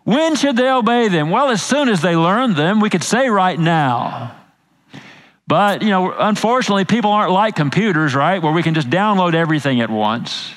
When 0.05 0.37
should 0.37 0.57
they 0.57 0.71
obey 0.71 1.09
them? 1.09 1.31
Well, 1.31 1.51
as 1.51 1.63
soon 1.63 1.89
as 1.89 2.01
they 2.01 2.17
learn 2.17 2.55
them, 2.55 2.81
we 2.81 2.91
could 2.91 3.05
say 3.05 3.29
right 3.29 3.59
now. 3.59 4.37
But, 5.47 5.83
you 5.83 5.91
know, 5.91 6.13
unfortunately, 6.17 6.85
people 6.85 7.11
aren't 7.11 7.33
like 7.33 7.57
computers, 7.57 8.15
right, 8.15 8.41
where 8.41 8.53
we 8.53 8.63
can 8.63 8.75
just 8.75 8.89
download 8.89 9.35
everything 9.35 9.81
at 9.81 9.91
once. 9.91 10.55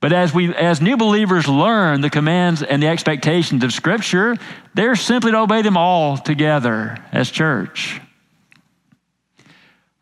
But 0.00 0.12
as 0.12 0.32
we 0.32 0.54
as 0.54 0.80
new 0.80 0.96
believers 0.96 1.48
learn 1.48 2.00
the 2.00 2.10
commands 2.10 2.62
and 2.62 2.82
the 2.82 2.86
expectations 2.86 3.64
of 3.64 3.72
scripture, 3.72 4.36
they're 4.74 4.96
simply 4.96 5.32
to 5.32 5.40
obey 5.40 5.62
them 5.62 5.76
all 5.76 6.16
together 6.16 6.96
as 7.12 7.30
church. 7.30 8.00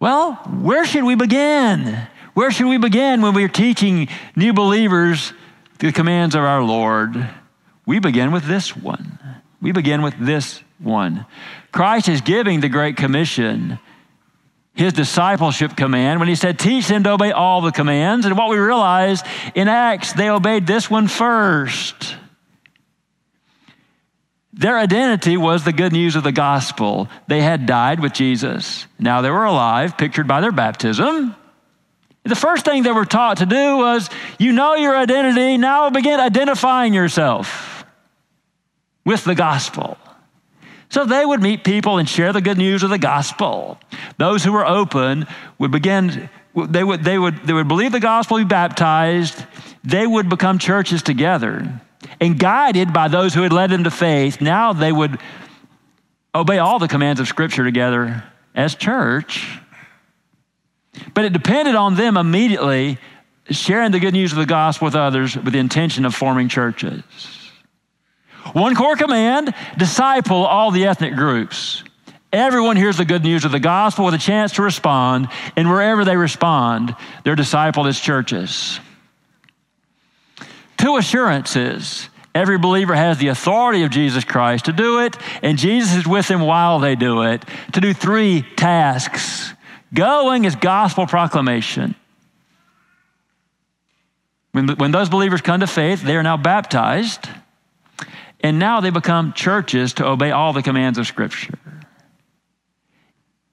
Well, 0.01 0.35
where 0.35 0.85
should 0.85 1.05
we 1.05 1.15
begin? 1.15 2.07
Where 2.35 2.51
should 2.51 2.67
we 2.67 2.79
begin 2.79 3.23
when 3.23 3.35
we're 3.35 3.49
teaching 3.49 4.09
new 4.35 4.53
believers 4.53 5.33
the 5.79 5.93
commands 5.93 6.35
of 6.35 6.43
our 6.43 6.63
Lord? 6.63 7.29
We 7.87 8.01
begin 8.01 8.33
with 8.33 8.45
this 8.45 8.77
one. 8.77 9.19
We 9.61 9.73
begin 9.73 10.03
with 10.03 10.15
this 10.19 10.63
one. 10.79 11.27
Christ 11.73 12.09
is 12.09 12.21
giving 12.21 12.61
the 12.61 12.69
Great 12.69 12.97
Commission, 12.97 13.79
his 14.75 14.93
discipleship 14.93 15.77
command, 15.77 16.19
when 16.19 16.29
he 16.29 16.35
said, 16.35 16.59
Teach 16.59 16.89
them 16.89 17.05
to 17.05 17.13
obey 17.13 17.31
all 17.31 17.61
the 17.61 17.73
commands. 17.73 18.27
And 18.27 18.37
what 18.37 18.51
we 18.51 18.59
realize 18.59 19.23
in 19.55 19.69
Acts, 19.69 20.13
they 20.13 20.29
obeyed 20.29 20.67
this 20.67 20.91
one 20.91 21.09
first. 21.09 22.17
Their 24.57 24.79
identity 24.79 25.37
was 25.37 25.65
the 25.65 25.73
good 25.73 25.93
news 25.93 26.15
of 26.15 26.23
the 26.23 26.31
gospel. 26.31 27.09
They 27.27 27.43
had 27.43 27.67
died 27.67 27.99
with 27.99 28.13
Jesus. 28.13 28.87
Now 29.01 29.21
they 29.21 29.31
were 29.31 29.45
alive, 29.45 29.99
pictured 29.99 30.29
by 30.29 30.41
their 30.41 30.53
baptism. 30.53 31.35
The 32.23 32.37
first 32.37 32.65
thing 32.65 32.85
they 32.85 32.93
were 32.93 33.05
taught 33.05 33.39
to 33.39 33.47
do 33.47 33.77
was 33.77 34.09
you 34.39 34.53
know 34.53 34.77
your 34.77 34.97
identity, 34.97 35.57
now 35.57 35.91
begin 35.91 36.21
identifying 36.21 36.95
yourself 36.95 37.85
with 39.05 39.25
the 39.25 39.35
gospel. 39.35 39.99
So 40.89 41.05
they 41.05 41.27
would 41.27 41.43
meet 41.43 41.65
people 41.65 41.99
and 41.99 42.09
share 42.09 42.33
the 42.33 42.41
good 42.41 42.57
news 42.57 42.85
of 42.85 42.91
the 42.91 42.99
gospel. 42.99 43.81
Those 44.19 44.45
who 44.45 44.53
were 44.53 44.65
open 44.65 45.27
would 45.59 45.73
begin, 45.73 46.31
they 46.55 46.85
would, 46.85 47.03
they 47.03 47.19
would, 47.19 47.45
they 47.45 47.53
would 47.53 47.67
believe 47.67 47.91
the 47.91 47.99
gospel, 47.99 48.39
be 48.39 48.45
baptized, 48.45 49.45
they 49.83 50.07
would 50.07 50.29
become 50.29 50.61
churches 50.61 51.03
together 51.03 51.81
and 52.21 52.39
guided 52.39 52.93
by 52.93 53.09
those 53.09 53.35
who 53.35 53.43
had 53.43 53.53
led 53.53 53.71
them 53.71 53.85
to 53.85 53.91
faith, 53.91 54.41
now 54.41 54.73
they 54.73 54.93
would 54.93 55.19
obey 56.35 56.59
all 56.59 56.79
the 56.79 56.89
commands 56.89 57.21
of 57.21 57.29
Scripture 57.29 57.65
together 57.65 58.25
as 58.55 58.75
church. 58.75 59.59
But 61.13 61.25
it 61.25 61.33
depended 61.33 61.75
on 61.75 61.95
them 61.95 62.17
immediately 62.17 62.99
sharing 63.51 63.93
the 63.93 64.01
good 64.01 64.15
news 64.15 64.33
of 64.33 64.39
the 64.39 64.47
gospel 64.47 64.87
with 64.87 64.95
others 64.95 65.37
with 65.37 65.53
the 65.53 65.59
intention 65.59 66.05
of 66.05 66.15
forming 66.15 66.49
churches. 66.49 67.03
One 68.53 68.75
core 68.75 68.97
command 68.97 69.55
disciple 69.77 70.45
all 70.45 70.71
the 70.71 70.87
ethnic 70.87 71.15
groups. 71.15 71.83
Everyone 72.33 72.77
hears 72.77 72.97
the 72.97 73.05
good 73.05 73.23
news 73.23 73.45
of 73.45 73.53
the 73.53 73.61
gospel 73.61 74.05
with 74.05 74.15
a 74.15 74.19
chance 74.19 74.53
to 74.55 74.63
respond, 74.63 75.29
and 75.57 75.71
wherever 75.71 76.05
they 76.05 76.17
respond, 76.17 76.97
they're 77.23 77.37
discipled 77.37 77.89
as 77.89 77.99
churches. 77.99 78.81
Two 80.77 80.97
assurances. 80.97 82.09
Every 82.35 82.59
believer 82.59 82.95
has 82.95 83.19
the 83.19 83.29
authority 83.29 83.85
of 83.85 83.91
Jesus 83.91 84.25
Christ 84.25 84.65
to 84.65 84.73
do 84.73 85.01
it, 85.01 85.17
and 85.43 85.57
Jesus 85.57 85.95
is 85.95 86.07
with 86.07 86.27
them 86.27 86.41
while 86.41 86.81
they 86.81 86.97
do 86.97 87.23
it. 87.23 87.45
To 87.75 87.81
do 87.81 87.95
three 87.95 88.43
tasks. 88.57 89.53
Going 89.93 90.45
is 90.45 90.57
gospel 90.57 91.07
proclamation. 91.07 91.95
When, 94.51 94.69
when 94.69 94.91
those 94.91 95.09
believers 95.09 95.41
come 95.41 95.61
to 95.61 95.67
faith, 95.67 96.03
they 96.03 96.17
are 96.17 96.23
now 96.23 96.37
baptized, 96.37 97.29
and 98.41 98.59
now 98.59 98.81
they 98.81 98.91
become 98.91 99.33
churches 99.33 99.95
to 99.95 100.07
obey 100.07 100.33
all 100.33 100.53
the 100.53 100.63
commands 100.63 100.99
of 100.99 101.07
Scripture. 101.07 101.55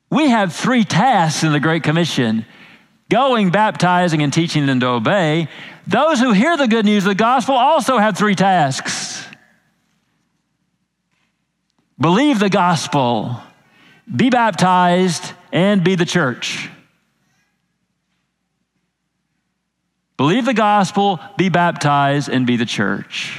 We 0.09 0.29
have 0.29 0.53
three 0.53 0.83
tasks 0.83 1.43
in 1.43 1.53
the 1.53 1.59
Great 1.59 1.83
Commission 1.83 2.45
going, 3.09 3.49
baptizing, 3.51 4.21
and 4.23 4.31
teaching 4.31 4.65
them 4.65 4.79
to 4.79 4.87
obey. 4.87 5.47
Those 5.91 6.21
who 6.21 6.31
hear 6.31 6.55
the 6.55 6.69
good 6.69 6.85
news 6.85 7.03
of 7.03 7.09
the 7.09 7.15
gospel 7.15 7.55
also 7.55 7.97
have 7.97 8.17
three 8.17 8.35
tasks 8.35 9.25
believe 11.99 12.39
the 12.39 12.49
gospel, 12.49 13.37
be 14.13 14.29
baptized, 14.29 15.33
and 15.51 15.83
be 15.83 15.95
the 15.95 16.05
church. 16.05 16.69
Believe 20.17 20.45
the 20.45 20.53
gospel, 20.53 21.19
be 21.37 21.49
baptized, 21.49 22.29
and 22.29 22.47
be 22.47 22.57
the 22.57 22.65
church. 22.65 23.37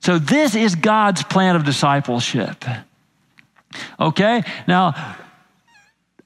So, 0.00 0.18
this 0.18 0.54
is 0.54 0.74
God's 0.74 1.22
plan 1.24 1.56
of 1.56 1.64
discipleship. 1.64 2.64
Okay? 3.98 4.42
Now, 4.66 5.16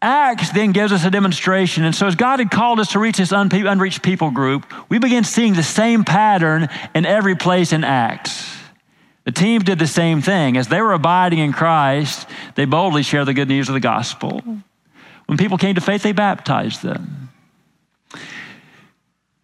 Acts 0.02 0.50
then 0.50 0.72
gives 0.72 0.92
us 0.92 1.04
a 1.04 1.10
demonstration. 1.10 1.84
And 1.84 1.94
so, 1.94 2.08
as 2.08 2.16
God 2.16 2.40
had 2.40 2.50
called 2.50 2.80
us 2.80 2.92
to 2.92 2.98
reach 2.98 3.18
this 3.18 3.30
unreached 3.30 4.02
people 4.02 4.32
group, 4.32 4.66
we 4.90 4.98
begin 4.98 5.22
seeing 5.22 5.54
the 5.54 5.62
same 5.62 6.02
pattern 6.02 6.68
in 6.92 7.06
every 7.06 7.36
place 7.36 7.72
in 7.72 7.84
Acts. 7.84 8.52
The 9.24 9.30
team 9.30 9.62
did 9.62 9.78
the 9.78 9.86
same 9.86 10.20
thing. 10.20 10.56
As 10.56 10.66
they 10.66 10.80
were 10.80 10.92
abiding 10.92 11.38
in 11.38 11.52
Christ, 11.52 12.28
they 12.56 12.64
boldly 12.64 13.04
shared 13.04 13.28
the 13.28 13.34
good 13.34 13.46
news 13.46 13.68
of 13.68 13.74
the 13.74 13.80
gospel. 13.80 14.42
When 15.26 15.38
people 15.38 15.56
came 15.56 15.76
to 15.76 15.80
faith, 15.80 16.02
they 16.02 16.10
baptized 16.10 16.82
them. 16.82 17.30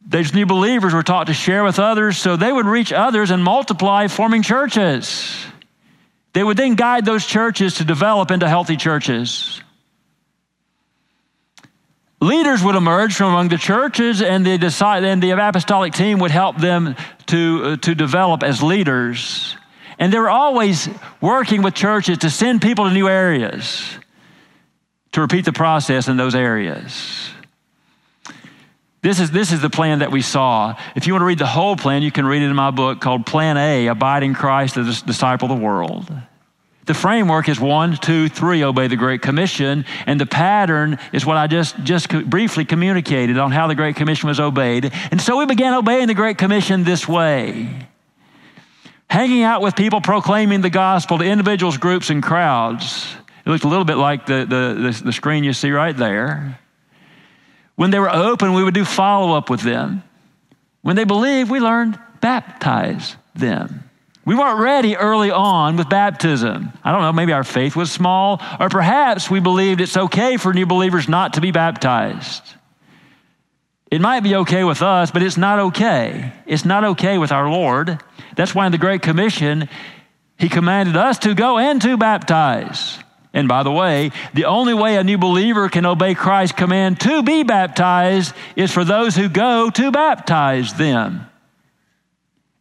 These 0.04 0.34
new 0.34 0.46
believers 0.46 0.92
were 0.92 1.04
taught 1.04 1.28
to 1.28 1.34
share 1.34 1.62
with 1.62 1.78
others 1.78 2.18
so 2.18 2.34
they 2.34 2.50
would 2.50 2.66
reach 2.66 2.92
others 2.92 3.30
and 3.30 3.44
multiply, 3.44 4.08
forming 4.08 4.42
churches. 4.42 5.46
They 6.32 6.42
would 6.42 6.56
then 6.56 6.74
guide 6.74 7.04
those 7.04 7.24
churches 7.24 7.74
to 7.74 7.84
develop 7.84 8.30
into 8.30 8.48
healthy 8.48 8.76
churches. 8.76 9.62
Leaders 12.20 12.64
would 12.64 12.74
emerge 12.74 13.14
from 13.14 13.28
among 13.28 13.48
the 13.48 13.58
churches, 13.58 14.22
and 14.22 14.44
the, 14.44 14.50
and 14.82 15.22
the 15.22 15.30
apostolic 15.30 15.92
team 15.94 16.18
would 16.18 16.32
help 16.32 16.56
them 16.56 16.96
to, 17.26 17.62
uh, 17.64 17.76
to 17.76 17.94
develop 17.94 18.42
as 18.42 18.60
leaders. 18.60 19.56
And 20.00 20.12
they 20.12 20.18
were 20.18 20.30
always 20.30 20.88
working 21.20 21.62
with 21.62 21.74
churches 21.74 22.18
to 22.18 22.30
send 22.30 22.60
people 22.60 22.86
to 22.86 22.90
new 22.90 23.08
areas, 23.08 23.84
to 25.12 25.20
repeat 25.20 25.44
the 25.44 25.52
process 25.52 26.08
in 26.08 26.16
those 26.16 26.34
areas. 26.34 27.30
This 29.00 29.20
is, 29.20 29.30
this 29.30 29.52
is 29.52 29.62
the 29.62 29.70
plan 29.70 30.00
that 30.00 30.10
we 30.10 30.22
saw. 30.22 30.74
If 30.96 31.06
you 31.06 31.12
want 31.12 31.22
to 31.22 31.26
read 31.26 31.38
the 31.38 31.46
whole 31.46 31.76
plan, 31.76 32.02
you 32.02 32.10
can 32.10 32.26
read 32.26 32.42
it 32.42 32.46
in 32.46 32.56
my 32.56 32.72
book 32.72 33.00
called 33.00 33.26
Plan 33.26 33.56
A 33.56 33.86
Abiding 33.86 34.34
Christ, 34.34 34.74
the 34.74 34.82
Disciple 35.06 35.50
of 35.50 35.56
the 35.56 35.64
World. 35.64 36.10
The 36.88 36.94
framework 36.94 37.50
is 37.50 37.60
one, 37.60 37.98
two, 37.98 38.30
three, 38.30 38.64
obey 38.64 38.88
the 38.88 38.96
Great 38.96 39.20
Commission. 39.20 39.84
And 40.06 40.18
the 40.18 40.24
pattern 40.24 40.98
is 41.12 41.26
what 41.26 41.36
I 41.36 41.46
just, 41.46 41.78
just 41.84 42.08
briefly 42.08 42.64
communicated 42.64 43.36
on 43.36 43.52
how 43.52 43.66
the 43.66 43.74
Great 43.74 43.94
Commission 43.94 44.26
was 44.26 44.40
obeyed. 44.40 44.90
And 45.10 45.20
so 45.20 45.36
we 45.36 45.44
began 45.44 45.74
obeying 45.74 46.06
the 46.06 46.14
Great 46.14 46.38
Commission 46.38 46.84
this 46.84 47.06
way 47.06 47.86
hanging 49.10 49.42
out 49.42 49.60
with 49.60 49.76
people 49.76 50.00
proclaiming 50.00 50.62
the 50.62 50.70
gospel 50.70 51.18
to 51.18 51.24
individuals, 51.24 51.76
groups, 51.76 52.08
and 52.08 52.22
crowds. 52.22 53.06
It 53.44 53.50
looked 53.50 53.64
a 53.64 53.68
little 53.68 53.84
bit 53.84 53.96
like 53.96 54.24
the, 54.24 54.46
the, 54.48 54.90
the, 54.90 55.04
the 55.04 55.12
screen 55.12 55.44
you 55.44 55.52
see 55.52 55.70
right 55.70 55.96
there. 55.96 56.58
When 57.76 57.90
they 57.90 57.98
were 57.98 58.10
open, 58.10 58.54
we 58.54 58.64
would 58.64 58.74
do 58.74 58.86
follow 58.86 59.36
up 59.36 59.50
with 59.50 59.60
them. 59.60 60.02
When 60.80 60.96
they 60.96 61.04
believed, 61.04 61.50
we 61.50 61.60
learned 61.60 61.98
baptize 62.20 63.16
them. 63.34 63.87
We 64.28 64.34
weren't 64.34 64.60
ready 64.60 64.94
early 64.94 65.30
on 65.30 65.78
with 65.78 65.88
baptism. 65.88 66.70
I 66.84 66.92
don't 66.92 67.00
know, 67.00 67.14
maybe 67.14 67.32
our 67.32 67.44
faith 67.44 67.74
was 67.74 67.90
small, 67.90 68.42
or 68.60 68.68
perhaps 68.68 69.30
we 69.30 69.40
believed 69.40 69.80
it's 69.80 69.96
okay 69.96 70.36
for 70.36 70.52
new 70.52 70.66
believers 70.66 71.08
not 71.08 71.32
to 71.32 71.40
be 71.40 71.50
baptized. 71.50 72.42
It 73.90 74.02
might 74.02 74.20
be 74.20 74.34
okay 74.34 74.64
with 74.64 74.82
us, 74.82 75.10
but 75.10 75.22
it's 75.22 75.38
not 75.38 75.58
okay. 75.58 76.30
It's 76.44 76.66
not 76.66 76.84
okay 76.84 77.16
with 77.16 77.32
our 77.32 77.50
Lord. 77.50 78.04
That's 78.36 78.54
why 78.54 78.66
in 78.66 78.72
the 78.72 78.76
Great 78.76 79.00
Commission, 79.00 79.66
He 80.36 80.50
commanded 80.50 80.94
us 80.94 81.20
to 81.20 81.34
go 81.34 81.56
and 81.56 81.80
to 81.80 81.96
baptize. 81.96 82.98
And 83.32 83.48
by 83.48 83.62
the 83.62 83.72
way, 83.72 84.10
the 84.34 84.44
only 84.44 84.74
way 84.74 84.96
a 84.96 85.04
new 85.04 85.16
believer 85.16 85.70
can 85.70 85.86
obey 85.86 86.14
Christ's 86.14 86.54
command 86.54 87.00
to 87.00 87.22
be 87.22 87.44
baptized 87.44 88.34
is 88.56 88.70
for 88.70 88.84
those 88.84 89.16
who 89.16 89.30
go 89.30 89.70
to 89.70 89.90
baptize 89.90 90.74
them. 90.74 91.24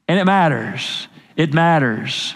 And 0.07 0.17
it 0.17 0.23
matters. 0.23 1.09
It 1.37 1.53
matters. 1.53 2.35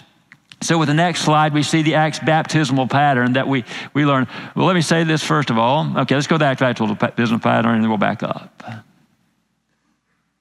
So, 0.62 0.78
with 0.78 0.86
the 0.86 0.94
next 0.94 1.22
slide, 1.22 1.52
we 1.52 1.64
see 1.64 1.82
the 1.82 1.96
Acts 1.96 2.20
baptismal 2.20 2.86
pattern 2.86 3.32
that 3.32 3.48
we, 3.48 3.64
we 3.92 4.06
learn. 4.06 4.28
Well, 4.54 4.64
let 4.64 4.74
me 4.74 4.80
say 4.80 5.02
this 5.02 5.22
first 5.22 5.50
of 5.50 5.58
all. 5.58 5.98
Okay, 5.98 6.14
let's 6.14 6.28
go 6.28 6.36
to 6.36 6.38
the 6.38 6.44
Acts 6.44 6.60
baptismal 6.60 7.40
pattern 7.40 7.74
and 7.74 7.82
then 7.82 7.90
we'll 7.90 7.98
back 7.98 8.22
up. 8.22 8.62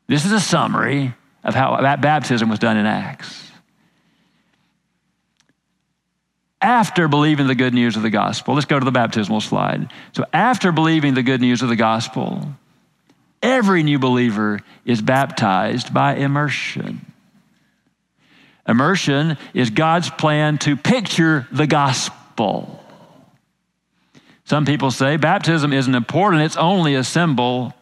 This 0.08 0.24
is 0.24 0.32
a 0.32 0.40
summary 0.40 1.16
of 1.44 1.56
how 1.56 1.82
that 1.82 2.02
baptism 2.02 2.50
was 2.50 2.60
done 2.60 2.78
in 2.78 2.86
Acts. 2.86 3.52
After 6.62 7.08
believing 7.08 7.48
the 7.48 7.56
good 7.56 7.74
news 7.74 7.96
of 7.96 8.04
the 8.04 8.12
gospel, 8.12 8.54
let's 8.54 8.68
go 8.68 8.78
to 8.78 8.86
the 8.86 8.92
baptismal 8.92 9.42
slide. 9.42 9.92
So, 10.14 10.26
after 10.32 10.72
believing 10.72 11.16
the 11.16 11.24
good 11.24 11.42
news 11.42 11.64
of 11.64 11.70
the 11.70 11.76
gospel, 11.76 12.48
every 13.42 13.82
new 13.82 13.98
believer 13.98 14.60
is 14.86 15.02
baptized 15.02 15.92
by 15.92 16.18
immersion. 16.18 17.11
Immersion 18.68 19.38
is 19.54 19.70
God's 19.70 20.10
plan 20.10 20.58
to 20.60 20.76
picture 20.76 21.48
the 21.52 21.68
gospel. 21.68 22.84
Some 24.46 24.66
people 24.66 24.92
say 24.92 25.18
baptism 25.18 25.74
isn't 25.74 25.96
important, 25.96 26.44
it's 26.44 26.58
only 26.58 26.96
a 26.96 27.04
symbol. 27.04 27.74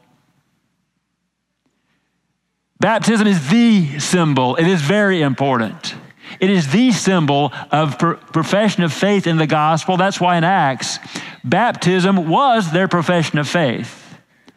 Baptism 2.80 3.28
is 3.28 3.50
the 3.50 4.00
symbol, 4.00 4.56
it 4.56 4.68
is 4.68 4.82
very 4.82 5.22
important. 5.22 5.96
It 6.40 6.50
is 6.50 6.72
the 6.72 6.92
symbol 6.92 7.52
of 7.72 7.98
profession 7.98 8.84
of 8.84 8.94
faith 8.94 9.26
in 9.26 9.38
the 9.38 9.48
gospel. 9.48 9.98
That's 9.98 10.22
why 10.22 10.38
in 10.38 10.44
Acts, 10.44 11.00
baptism 11.44 12.30
was 12.30 12.72
their 12.72 12.88
profession 12.88 13.40
of 13.40 13.50
faith. 13.50 14.09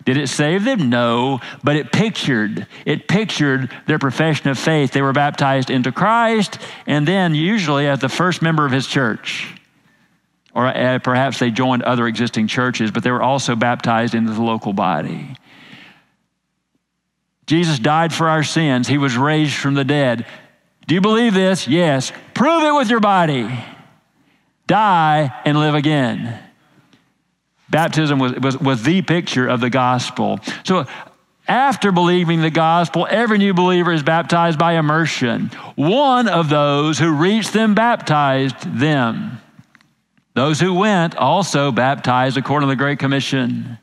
Did 0.04 0.16
it 0.16 0.28
save 0.28 0.64
them? 0.64 0.90
No, 0.90 1.40
but 1.62 1.76
it 1.76 1.92
pictured, 1.92 2.66
it 2.84 3.06
pictured 3.06 3.70
their 3.86 3.98
profession 3.98 4.48
of 4.48 4.58
faith. 4.58 4.92
They 4.92 5.02
were 5.02 5.12
baptized 5.12 5.70
into 5.70 5.92
Christ, 5.92 6.58
and 6.86 7.06
then 7.06 7.34
usually 7.34 7.86
as 7.86 8.00
the 8.00 8.08
first 8.08 8.42
member 8.42 8.66
of 8.66 8.72
his 8.72 8.86
church. 8.86 9.54
Or 10.54 10.66
uh, 10.66 10.98
perhaps 10.98 11.38
they 11.38 11.50
joined 11.50 11.82
other 11.82 12.06
existing 12.06 12.48
churches, 12.48 12.90
but 12.90 13.02
they 13.02 13.10
were 13.10 13.22
also 13.22 13.56
baptized 13.56 14.14
into 14.14 14.32
the 14.32 14.42
local 14.42 14.72
body. 14.72 15.36
Jesus 17.46 17.78
died 17.78 18.12
for 18.12 18.28
our 18.28 18.42
sins. 18.42 18.88
He 18.88 18.98
was 18.98 19.16
raised 19.16 19.54
from 19.54 19.74
the 19.74 19.84
dead. 19.84 20.26
Do 20.86 20.94
you 20.94 21.00
believe 21.00 21.34
this? 21.34 21.68
Yes. 21.68 22.12
Prove 22.34 22.62
it 22.64 22.72
with 22.72 22.90
your 22.90 23.00
body. 23.00 23.48
Die 24.66 25.42
and 25.44 25.58
live 25.58 25.74
again. 25.74 26.38
Baptism 27.72 28.18
was, 28.18 28.34
was, 28.34 28.58
was 28.58 28.82
the 28.82 29.00
picture 29.00 29.48
of 29.48 29.60
the 29.60 29.70
gospel. 29.70 30.38
So 30.62 30.86
after 31.48 31.90
believing 31.90 32.42
the 32.42 32.50
gospel, 32.50 33.08
every 33.10 33.38
new 33.38 33.54
believer 33.54 33.90
is 33.92 34.02
baptized 34.02 34.58
by 34.58 34.74
immersion. 34.74 35.50
One 35.74 36.28
of 36.28 36.50
those 36.50 36.98
who 36.98 37.10
reached 37.10 37.54
them 37.54 37.74
baptized 37.74 38.78
them. 38.78 39.40
Those 40.34 40.60
who 40.60 40.74
went 40.74 41.16
also 41.16 41.72
baptized 41.72 42.36
according 42.36 42.68
to 42.68 42.72
the 42.72 42.76
Great 42.76 42.98
Commission. 42.98 43.78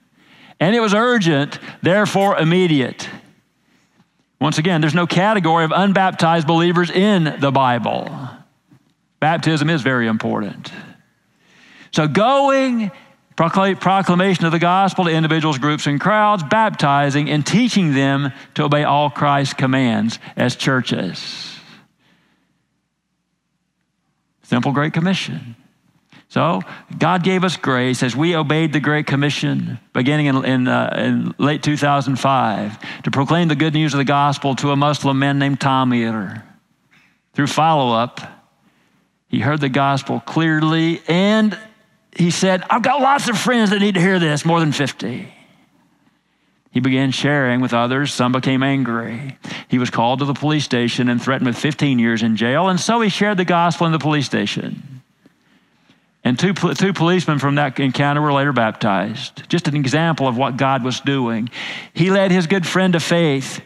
And 0.60 0.75
it 0.75 0.82
was 0.82 0.93
urgent, 0.93 1.58
therefore 1.82 2.38
immediate. 2.38 3.10
Once 4.39 4.60
again, 4.60 4.82
there's 4.82 4.93
no 4.93 5.08
category 5.08 5.65
of 5.65 5.71
unbaptized 5.73 6.45
believers 6.45 6.91
in 6.91 7.38
the 7.39 7.52
Bible. 7.52 8.08
Baptism 9.19 9.67
is 9.67 9.82
very 9.82 10.08
important. 10.08 10.71
So, 11.91 12.08
going 12.08 12.91
proclamation 13.39 14.45
of 14.45 14.52
the 14.52 14.60
gospel 14.60 15.06
to 15.06 15.12
individuals, 15.12 15.58
groups, 15.58 15.88
and 15.88 15.99
crowds, 15.99 16.43
baptizing 16.43 17.30
and 17.30 17.45
teaching 17.45 17.93
them 17.93 18.34
to 18.56 18.65
obey 18.65 18.84
all 18.84 19.10
Christ's 19.10 19.54
commands 19.54 20.19
as 20.36 20.56
churches. 20.58 21.56
Simple 24.43 24.73
Great 24.73 24.93
Commission. 24.93 25.56
So, 26.28 26.62
God 26.97 27.23
gave 27.23 27.43
us 27.43 27.56
grace 27.56 28.04
as 28.04 28.15
we 28.15 28.36
obeyed 28.36 28.73
the 28.73 28.80
Great 28.80 29.08
Commission 29.08 29.80
beginning 29.93 30.28
in, 30.28 30.45
in, 30.45 30.67
uh, 30.67 30.93
in, 30.97 31.36
late 31.39 31.63
2005 31.63 33.04
to 33.04 33.12
proclaim 33.12 33.47
the 33.47 33.56
good 33.56 33.73
news 33.73 33.93
of 33.93 33.99
the 33.99 34.04
gospel 34.04 34.56
to 34.58 34.71
a 34.71 34.75
Muslim 34.75 35.17
man 35.17 35.39
named 35.39 35.60
Tamir. 35.60 36.43
Through 37.34 37.47
follow 37.47 37.95
up, 37.95 38.21
he 39.28 39.39
heard 39.39 39.62
the 39.62 39.69
gospel 39.69 40.19
clearly 40.19 41.02
and 41.08 41.58
he 42.15 42.32
said, 42.32 42.63
I've 42.69 42.82
got 42.82 43.02
lots 43.02 43.30
of 43.30 43.38
friends 43.38 43.69
that 43.69 43.80
need 43.80 43.95
to 43.95 44.02
hear 44.02 44.19
this, 44.19 44.45
more 44.45 44.60
than 44.60 44.72
50. 44.72 45.34
He 46.72 46.80
began 46.80 47.12
sharing 47.12 47.62
with 47.62 47.74
others. 47.74 48.13
Some 48.13 48.32
became 48.32 48.62
angry. 48.62 49.38
He 49.67 49.80
was 49.80 49.89
called 49.89 50.19
to 50.19 50.26
the 50.26 50.34
police 50.34 50.63
station 50.63 51.10
and 51.10 51.22
threatened 51.22 51.48
with 51.48 51.58
15 51.58 51.98
years 52.00 52.22
in 52.22 52.36
jail, 52.36 52.67
and 52.67 52.80
so 52.80 53.02
he 53.02 53.10
shared 53.10 53.38
the 53.38 53.45
gospel 53.45 53.86
in 53.88 53.91
the 53.91 54.00
police 54.00 54.26
station. 54.26 55.02
And 56.24 56.38
two, 56.38 56.54
two 56.54 56.93
policemen 56.93 57.39
from 57.39 57.56
that 57.56 57.80
encounter 57.80 58.22
were 58.22 58.34
later 58.34 58.54
baptized. 58.54 59.48
Just 59.50 59.67
an 59.67 59.76
example 59.76 60.28
of 60.28 60.38
what 60.38 60.58
God 60.58 60.84
was 60.84 61.00
doing. 61.00 61.50
He 61.93 62.12
led 62.12 62.32
his 62.32 62.45
good 62.45 62.67
friend 62.67 62.93
to 62.93 63.00
faith. 63.00 63.62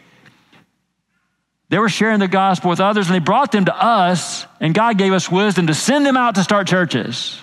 They 1.68 1.78
were 1.78 1.88
sharing 1.88 2.20
the 2.20 2.28
gospel 2.28 2.70
with 2.70 2.80
others, 2.80 3.06
and 3.06 3.14
they 3.14 3.18
brought 3.18 3.52
them 3.52 3.64
to 3.64 3.76
us, 3.76 4.46
and 4.60 4.72
God 4.72 4.96
gave 4.96 5.12
us 5.12 5.30
wisdom 5.30 5.66
to 5.66 5.74
send 5.74 6.06
them 6.06 6.16
out 6.16 6.36
to 6.36 6.44
start 6.44 6.68
churches 6.68 7.38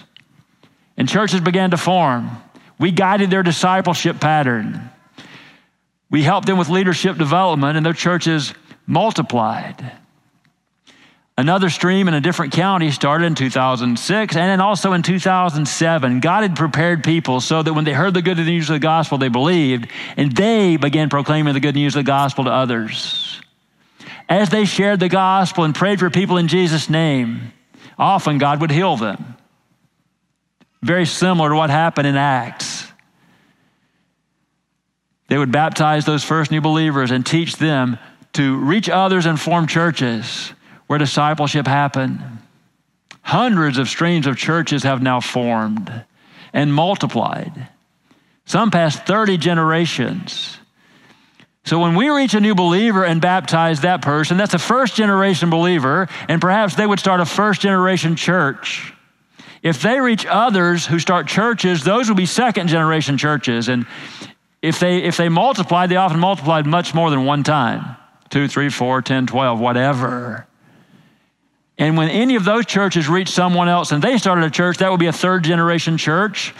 and 1.01 1.09
churches 1.09 1.41
began 1.41 1.71
to 1.71 1.77
form. 1.77 2.29
We 2.77 2.91
guided 2.91 3.31
their 3.31 3.41
discipleship 3.41 4.19
pattern. 4.19 4.91
We 6.11 6.21
helped 6.21 6.45
them 6.45 6.59
with 6.59 6.69
leadership 6.69 7.17
development, 7.17 7.75
and 7.75 7.83
their 7.83 7.93
churches 7.93 8.53
multiplied. 8.85 9.93
Another 11.39 11.71
stream 11.71 12.07
in 12.07 12.13
a 12.13 12.21
different 12.21 12.53
county 12.53 12.91
started 12.91 13.25
in 13.25 13.33
2006 13.33 14.35
and 14.35 14.47
then 14.47 14.61
also 14.61 14.93
in 14.93 15.01
2007. 15.01 16.19
God 16.19 16.43
had 16.43 16.55
prepared 16.55 17.03
people 17.03 17.41
so 17.41 17.63
that 17.63 17.73
when 17.73 17.83
they 17.83 17.93
heard 17.93 18.13
the 18.13 18.21
good 18.21 18.37
news 18.37 18.69
of 18.69 18.75
the 18.75 18.79
gospel, 18.79 19.17
they 19.17 19.27
believed, 19.27 19.87
and 20.17 20.31
they 20.35 20.77
began 20.77 21.09
proclaiming 21.09 21.55
the 21.55 21.59
good 21.59 21.73
news 21.73 21.95
of 21.95 22.05
the 22.05 22.11
gospel 22.11 22.43
to 22.43 22.51
others. 22.51 23.41
As 24.29 24.51
they 24.51 24.65
shared 24.65 24.99
the 24.99 25.09
gospel 25.09 25.63
and 25.63 25.73
prayed 25.73 25.97
for 25.97 26.11
people 26.11 26.37
in 26.37 26.47
Jesus' 26.47 26.91
name, 26.91 27.53
often 27.97 28.37
God 28.37 28.61
would 28.61 28.69
heal 28.69 28.97
them. 28.97 29.37
Very 30.83 31.05
similar 31.05 31.49
to 31.49 31.55
what 31.55 31.69
happened 31.69 32.07
in 32.07 32.15
Acts. 32.15 32.87
They 35.27 35.37
would 35.37 35.51
baptize 35.51 36.05
those 36.05 36.23
first 36.23 36.51
new 36.51 36.61
believers 36.61 37.11
and 37.11 37.25
teach 37.25 37.55
them 37.57 37.97
to 38.33 38.57
reach 38.57 38.89
others 38.89 39.25
and 39.25 39.39
form 39.39 39.67
churches 39.67 40.53
where 40.87 40.99
discipleship 40.99 41.67
happened. 41.67 42.21
Hundreds 43.21 43.77
of 43.77 43.87
streams 43.87 44.27
of 44.27 44.35
churches 44.37 44.83
have 44.83 45.01
now 45.01 45.21
formed 45.21 46.03
and 46.51 46.73
multiplied, 46.73 47.69
some 48.45 48.71
past 48.71 49.05
30 49.05 49.37
generations. 49.37 50.57
So 51.63 51.79
when 51.79 51.95
we 51.95 52.09
reach 52.09 52.33
a 52.33 52.41
new 52.41 52.55
believer 52.55 53.05
and 53.05 53.21
baptize 53.21 53.81
that 53.81 54.01
person, 54.01 54.35
that's 54.35 54.53
a 54.53 54.59
first 54.59 54.95
generation 54.95 55.49
believer, 55.49 56.09
and 56.27 56.41
perhaps 56.41 56.75
they 56.75 56.85
would 56.85 56.99
start 56.99 57.21
a 57.21 57.25
first 57.25 57.61
generation 57.61 58.15
church. 58.15 58.93
If 59.63 59.81
they 59.81 59.99
reach 59.99 60.25
others 60.25 60.87
who 60.87 60.97
start 60.99 61.27
churches, 61.27 61.83
those 61.83 62.09
will 62.09 62.15
be 62.15 62.25
second 62.25 62.67
generation 62.67 63.17
churches. 63.17 63.69
And 63.69 63.85
if 64.61 64.79
they, 64.79 65.03
if 65.03 65.17
they 65.17 65.29
multiply, 65.29 65.87
they 65.87 65.97
often 65.97 66.19
multiplied 66.19 66.65
much 66.65 66.93
more 66.93 67.09
than 67.09 67.25
one 67.25 67.43
time 67.43 67.97
two, 68.29 68.47
three, 68.47 68.69
four, 68.69 69.01
ten, 69.01 69.27
twelve, 69.27 69.59
whatever. 69.59 70.47
And 71.77 71.97
when 71.97 72.09
any 72.09 72.35
of 72.35 72.45
those 72.45 72.65
churches 72.65 73.09
reach 73.09 73.29
someone 73.29 73.67
else 73.67 73.91
and 73.91 74.01
they 74.01 74.17
started 74.17 74.45
a 74.45 74.49
church, 74.49 74.77
that 74.77 74.89
would 74.89 74.99
be 74.99 75.07
a 75.07 75.13
third 75.13 75.43
generation 75.43 75.97
church. 75.97 76.53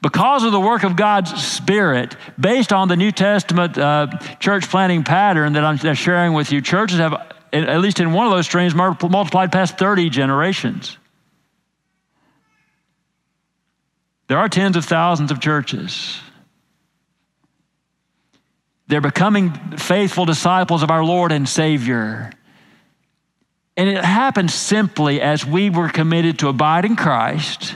Because 0.00 0.42
of 0.42 0.50
the 0.50 0.60
work 0.60 0.82
of 0.82 0.96
God's 0.96 1.32
Spirit, 1.44 2.16
based 2.38 2.72
on 2.72 2.88
the 2.88 2.96
New 2.96 3.12
Testament 3.12 3.78
uh, 3.78 4.08
church 4.40 4.68
planting 4.68 5.04
pattern 5.04 5.52
that 5.52 5.64
I'm 5.64 5.94
sharing 5.94 6.32
with 6.32 6.50
you, 6.50 6.60
churches 6.60 6.98
have, 6.98 7.14
at 7.52 7.80
least 7.80 8.00
in 8.00 8.12
one 8.12 8.26
of 8.26 8.32
those 8.32 8.46
streams, 8.46 8.74
multiplied 8.74 9.52
past 9.52 9.78
30 9.78 10.10
generations. 10.10 10.96
There 14.32 14.38
are 14.38 14.48
tens 14.48 14.78
of 14.78 14.86
thousands 14.86 15.30
of 15.30 15.40
churches. 15.40 16.18
They're 18.86 19.02
becoming 19.02 19.52
faithful 19.76 20.24
disciples 20.24 20.82
of 20.82 20.90
our 20.90 21.04
Lord 21.04 21.32
and 21.32 21.46
Savior. 21.46 22.32
And 23.76 23.90
it 23.90 24.02
happened 24.02 24.50
simply 24.50 25.20
as 25.20 25.44
we 25.44 25.68
were 25.68 25.90
committed 25.90 26.38
to 26.38 26.48
abide 26.48 26.86
in 26.86 26.96
Christ 26.96 27.74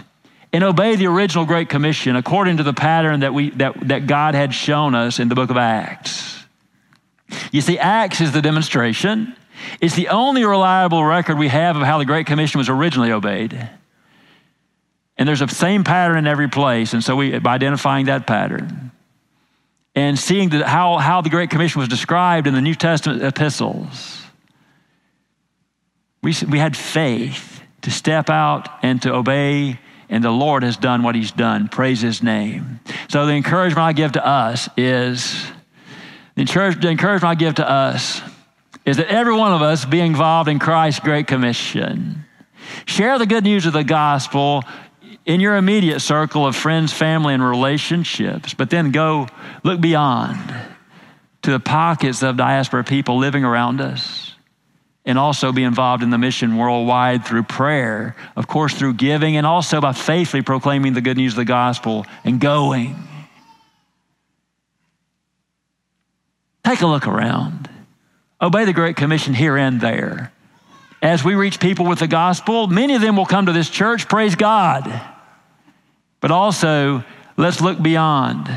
and 0.50 0.64
obey 0.64 0.96
the 0.96 1.08
original 1.08 1.44
Great 1.44 1.68
Commission 1.68 2.16
according 2.16 2.56
to 2.56 2.62
the 2.62 2.72
pattern 2.72 3.20
that, 3.20 3.34
we, 3.34 3.50
that, 3.50 3.74
that 3.88 4.06
God 4.06 4.34
had 4.34 4.54
shown 4.54 4.94
us 4.94 5.18
in 5.18 5.28
the 5.28 5.34
book 5.34 5.50
of 5.50 5.58
Acts. 5.58 6.42
You 7.52 7.60
see, 7.60 7.78
Acts 7.78 8.22
is 8.22 8.32
the 8.32 8.40
demonstration. 8.40 9.36
It's 9.82 9.94
the 9.94 10.08
only 10.08 10.42
reliable 10.46 11.04
record 11.04 11.36
we 11.36 11.48
have 11.48 11.76
of 11.76 11.82
how 11.82 11.98
the 11.98 12.06
Great 12.06 12.24
Commission 12.26 12.56
was 12.56 12.70
originally 12.70 13.12
obeyed. 13.12 13.68
And 15.18 15.28
there's 15.28 15.40
a 15.40 15.48
same 15.48 15.84
pattern 15.84 16.18
in 16.18 16.26
every 16.26 16.48
place. 16.48 16.92
And 16.92 17.02
so 17.02 17.16
we, 17.16 17.38
by 17.38 17.54
identifying 17.54 18.06
that 18.06 18.26
pattern 18.26 18.92
and 19.94 20.18
seeing 20.18 20.50
how, 20.50 20.98
how 20.98 21.22
the 21.22 21.30
Great 21.30 21.50
Commission 21.50 21.80
was 21.80 21.88
described 21.88 22.46
in 22.46 22.54
the 22.54 22.60
New 22.60 22.74
Testament 22.74 23.22
epistles, 23.22 24.22
we, 26.22 26.34
we 26.50 26.58
had 26.58 26.76
faith 26.76 27.62
to 27.82 27.90
step 27.90 28.28
out 28.28 28.68
and 28.82 29.00
to 29.02 29.14
obey, 29.14 29.78
and 30.08 30.22
the 30.22 30.30
Lord 30.30 30.64
has 30.64 30.76
done 30.76 31.02
what 31.02 31.14
He's 31.14 31.32
done. 31.32 31.68
Praise 31.68 32.00
His 32.02 32.22
name. 32.22 32.80
So 33.08 33.26
the 33.26 33.32
encouragement 33.32 33.86
I 33.86 33.92
give 33.92 34.12
to 34.12 34.26
us 34.26 34.68
is 34.76 35.46
the 36.34 36.42
encouragement 36.42 37.24
I 37.24 37.34
give 37.34 37.54
to 37.54 37.68
us 37.68 38.20
is 38.84 38.98
that 38.98 39.08
every 39.08 39.34
one 39.34 39.52
of 39.52 39.62
us 39.62 39.84
be 39.84 40.00
involved 40.00 40.48
in 40.48 40.58
Christ's 40.58 41.00
Great 41.00 41.26
Commission. 41.26 42.24
Share 42.84 43.18
the 43.18 43.26
good 43.26 43.44
news 43.44 43.66
of 43.66 43.72
the 43.72 43.84
gospel 43.84 44.62
in 45.26 45.40
your 45.40 45.56
immediate 45.56 46.00
circle 46.00 46.46
of 46.46 46.54
friends, 46.54 46.92
family, 46.92 47.34
and 47.34 47.42
relationships, 47.42 48.54
but 48.54 48.70
then 48.70 48.92
go 48.92 49.26
look 49.64 49.80
beyond 49.80 50.54
to 51.42 51.50
the 51.50 51.60
pockets 51.60 52.22
of 52.22 52.36
diaspora 52.36 52.84
people 52.84 53.18
living 53.18 53.44
around 53.44 53.80
us 53.80 54.32
and 55.04 55.18
also 55.18 55.52
be 55.52 55.64
involved 55.64 56.02
in 56.02 56.10
the 56.10 56.18
mission 56.18 56.56
worldwide 56.56 57.24
through 57.24 57.42
prayer, 57.42 58.16
of 58.34 58.46
course, 58.48 58.74
through 58.74 58.94
giving, 58.94 59.36
and 59.36 59.46
also 59.46 59.80
by 59.80 59.92
faithfully 59.92 60.42
proclaiming 60.42 60.94
the 60.94 61.00
good 61.00 61.16
news 61.16 61.34
of 61.34 61.36
the 61.36 61.44
gospel 61.44 62.06
and 62.24 62.40
going. 62.40 62.96
Take 66.64 66.80
a 66.80 66.86
look 66.86 67.06
around. 67.06 67.68
Obey 68.40 68.64
the 68.64 68.72
Great 68.72 68.96
Commission 68.96 69.34
here 69.34 69.56
and 69.56 69.80
there. 69.80 70.32
As 71.00 71.22
we 71.22 71.34
reach 71.34 71.60
people 71.60 71.86
with 71.86 72.00
the 72.00 72.08
gospel, 72.08 72.66
many 72.66 72.96
of 72.96 73.00
them 73.00 73.16
will 73.16 73.26
come 73.26 73.46
to 73.46 73.52
this 73.52 73.70
church, 73.70 74.08
praise 74.08 74.34
God. 74.34 75.15
But 76.20 76.30
also, 76.30 77.04
let's 77.36 77.60
look 77.60 77.80
beyond 77.80 78.50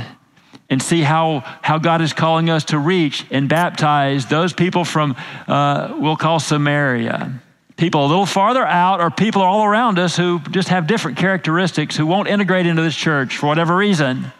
and 0.69 0.81
see 0.81 1.01
how, 1.01 1.39
how 1.61 1.79
God 1.79 2.01
is 2.01 2.13
calling 2.13 2.49
us 2.49 2.65
to 2.65 2.77
reach 2.77 3.25
and 3.31 3.49
baptize 3.49 4.27
those 4.27 4.53
people 4.53 4.85
from, 4.85 5.15
uh, 5.47 5.95
we'll 5.97 6.15
call 6.15 6.39
Samaria. 6.39 7.41
People 7.75 8.05
a 8.05 8.07
little 8.07 8.25
farther 8.25 8.65
out, 8.65 9.01
or 9.01 9.09
people 9.09 9.41
all 9.41 9.63
around 9.63 9.97
us 9.97 10.15
who 10.15 10.39
just 10.51 10.67
have 10.67 10.85
different 10.85 11.17
characteristics, 11.17 11.95
who 11.95 12.05
won't 12.05 12.27
integrate 12.27 12.67
into 12.67 12.81
this 12.81 12.95
church 12.95 13.37
for 13.37 13.47
whatever 13.47 13.75
reason, 13.75 14.31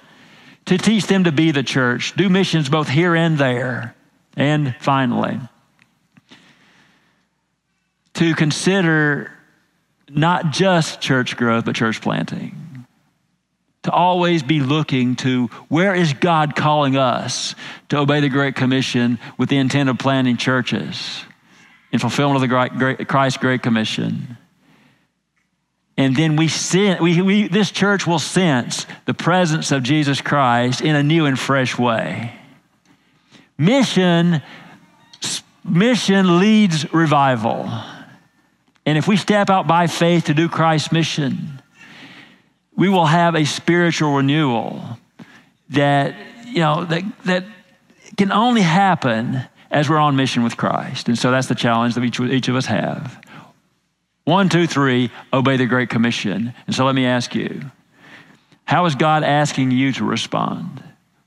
to 0.66 0.78
teach 0.78 1.08
them 1.08 1.24
to 1.24 1.32
be 1.32 1.52
the 1.52 1.64
church, 1.64 2.16
do 2.16 2.30
missions 2.30 2.70
both 2.70 2.88
here 2.88 3.16
and 3.16 3.38
there. 3.38 3.96
And 4.36 4.76
finally, 4.80 5.40
to 8.14 8.36
consider 8.36 9.32
not 10.10 10.52
just 10.52 11.02
church 11.02 11.38
growth, 11.38 11.66
but 11.66 11.76
church 11.76 12.02
planting 12.02 12.69
to 13.84 13.92
always 13.92 14.44
be 14.44 14.60
looking 14.60 15.16
to 15.18 15.48
where 15.70 15.96
is 15.96 16.14
God 16.14 16.56
calling 16.56 16.98
us 16.98 17.56
to 17.90 17.98
obey 17.98 18.20
the 18.20 18.30
Great 18.30 18.56
Commission 18.56 19.20
with 19.38 19.50
the 19.50 19.58
intent 19.58 19.90
of 19.90 19.98
planting 19.98 20.38
churches 20.38 21.24
in 21.92 22.00
fulfillment 22.00 22.44
of 22.44 22.78
the 22.98 23.06
Christ's 23.06 23.38
Great 23.38 23.64
Commission. 23.64 24.38
And 25.98 26.16
then 26.16 26.36
we, 26.36 26.48
sen- 26.48 27.02
we, 27.02 27.22
we, 27.22 27.48
this 27.48 27.72
church 27.72 28.08
will 28.08 28.20
sense 28.20 28.86
the 29.06 29.14
presence 29.14 29.72
of 29.72 29.84
Jesus 29.84 30.22
Christ 30.22 30.82
in 30.82 30.96
a 30.96 31.04
new 31.04 31.26
and 31.26 31.38
fresh 31.38 31.78
way. 31.78 32.34
Mission, 33.58 34.42
mission 35.66 36.40
leads 36.40 36.94
revival. 36.94 37.70
And 38.86 38.98
if 38.98 39.08
we 39.08 39.18
step 39.18 39.50
out 39.50 39.68
by 39.68 39.88
faith 39.88 40.26
to 40.26 40.34
do 40.34 40.48
Christ's 40.48 40.92
mission, 40.94 41.59
we 42.80 42.88
will 42.88 43.06
have 43.06 43.36
a 43.36 43.44
spiritual 43.44 44.16
renewal 44.16 44.82
that, 45.72 46.16
you 46.48 46.60
know, 46.60 46.86
that, 46.86 47.04
that 47.26 47.44
can 48.16 48.32
only 48.32 48.62
happen 48.62 49.42
as 49.70 49.90
we're 49.90 49.98
on 49.98 50.16
mission 50.16 50.44
with 50.44 50.56
Christ. 50.56 51.10
And 51.10 51.20
so 51.20 51.30
that's 51.30 51.48
the 51.48 51.56
challenge 51.56 51.96
that 51.96 52.06
each, 52.06 52.22
each 52.22 52.48
of 52.48 52.56
us 52.56 52.68
have. 52.68 53.22
One, 54.24 54.48
two, 54.48 54.66
three, 54.66 55.12
obey 55.34 55.58
the 55.58 55.66
Great 55.66 55.90
Commission. 55.90 56.54
And 56.68 56.76
so 56.76 56.86
let 56.86 56.96
me 56.96 57.06
ask 57.06 57.36
you 57.36 57.70
how 58.64 58.86
is 58.86 58.96
God 58.96 59.24
asking 59.24 59.72
you 59.72 59.92
to 59.94 60.06
respond? 60.06 60.82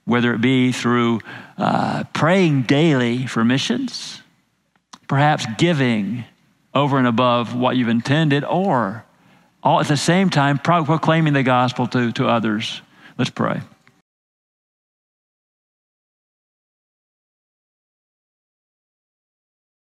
Whether 0.07 0.33
it 0.33 0.41
be 0.41 0.73
through 0.73 1.21
uh, 1.59 2.05
praying 2.15 2.63
daily 2.63 3.27
for 3.27 3.45
missions, 3.45 4.23
perhaps 5.07 5.45
giving 5.59 6.25
over 6.75 6.97
and 6.97 7.07
above 7.07 7.55
what 7.55 7.77
you've 7.77 7.91
intended, 7.91 8.43
or 8.43 9.05
all 9.63 9.81
at 9.81 9.89
the 9.89 9.97
same 9.97 10.31
time 10.31 10.59
proclaiming 10.59 11.33
the 11.33 11.43
gospel 11.43 11.87
to, 11.89 12.13
to 12.13 12.27
others. 12.27 12.83
Let's 13.19 13.31
pray. 13.31 13.61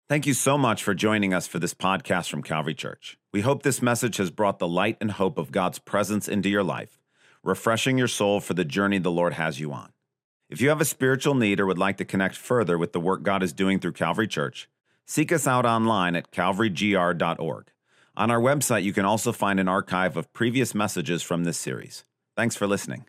Thank 0.08 0.24
you 0.24 0.34
so 0.34 0.56
much 0.56 0.84
for 0.84 0.94
joining 0.94 1.34
us 1.34 1.48
for 1.48 1.58
this 1.58 1.74
podcast 1.74 2.30
from 2.30 2.44
Calvary 2.44 2.74
Church. 2.76 3.18
We 3.32 3.40
hope 3.40 3.64
this 3.64 3.82
message 3.82 4.18
has 4.18 4.30
brought 4.30 4.60
the 4.60 4.68
light 4.68 4.96
and 5.00 5.10
hope 5.10 5.36
of 5.36 5.50
God's 5.50 5.80
presence 5.80 6.28
into 6.28 6.48
your 6.48 6.62
life, 6.62 7.00
refreshing 7.42 7.98
your 7.98 8.06
soul 8.06 8.38
for 8.38 8.54
the 8.54 8.64
journey 8.64 8.98
the 8.98 9.10
Lord 9.10 9.32
has 9.32 9.58
you 9.58 9.72
on. 9.72 9.90
If 10.48 10.60
you 10.60 10.68
have 10.68 10.80
a 10.80 10.84
spiritual 10.84 11.34
need 11.34 11.58
or 11.58 11.66
would 11.66 11.76
like 11.76 11.96
to 11.96 12.04
connect 12.04 12.36
further 12.36 12.78
with 12.78 12.92
the 12.92 13.00
work 13.00 13.24
God 13.24 13.42
is 13.42 13.52
doing 13.52 13.80
through 13.80 13.94
Calvary 13.94 14.28
Church, 14.28 14.68
seek 15.06 15.32
us 15.32 15.44
out 15.44 15.66
online 15.66 16.14
at 16.14 16.30
calvarygr.org. 16.30 17.72
On 18.16 18.30
our 18.30 18.40
website, 18.40 18.82
you 18.82 18.94
can 18.94 19.04
also 19.04 19.30
find 19.30 19.60
an 19.60 19.68
archive 19.68 20.16
of 20.16 20.32
previous 20.32 20.74
messages 20.74 21.22
from 21.22 21.44
this 21.44 21.58
series. 21.58 22.04
Thanks 22.34 22.56
for 22.56 22.66
listening. 22.66 23.04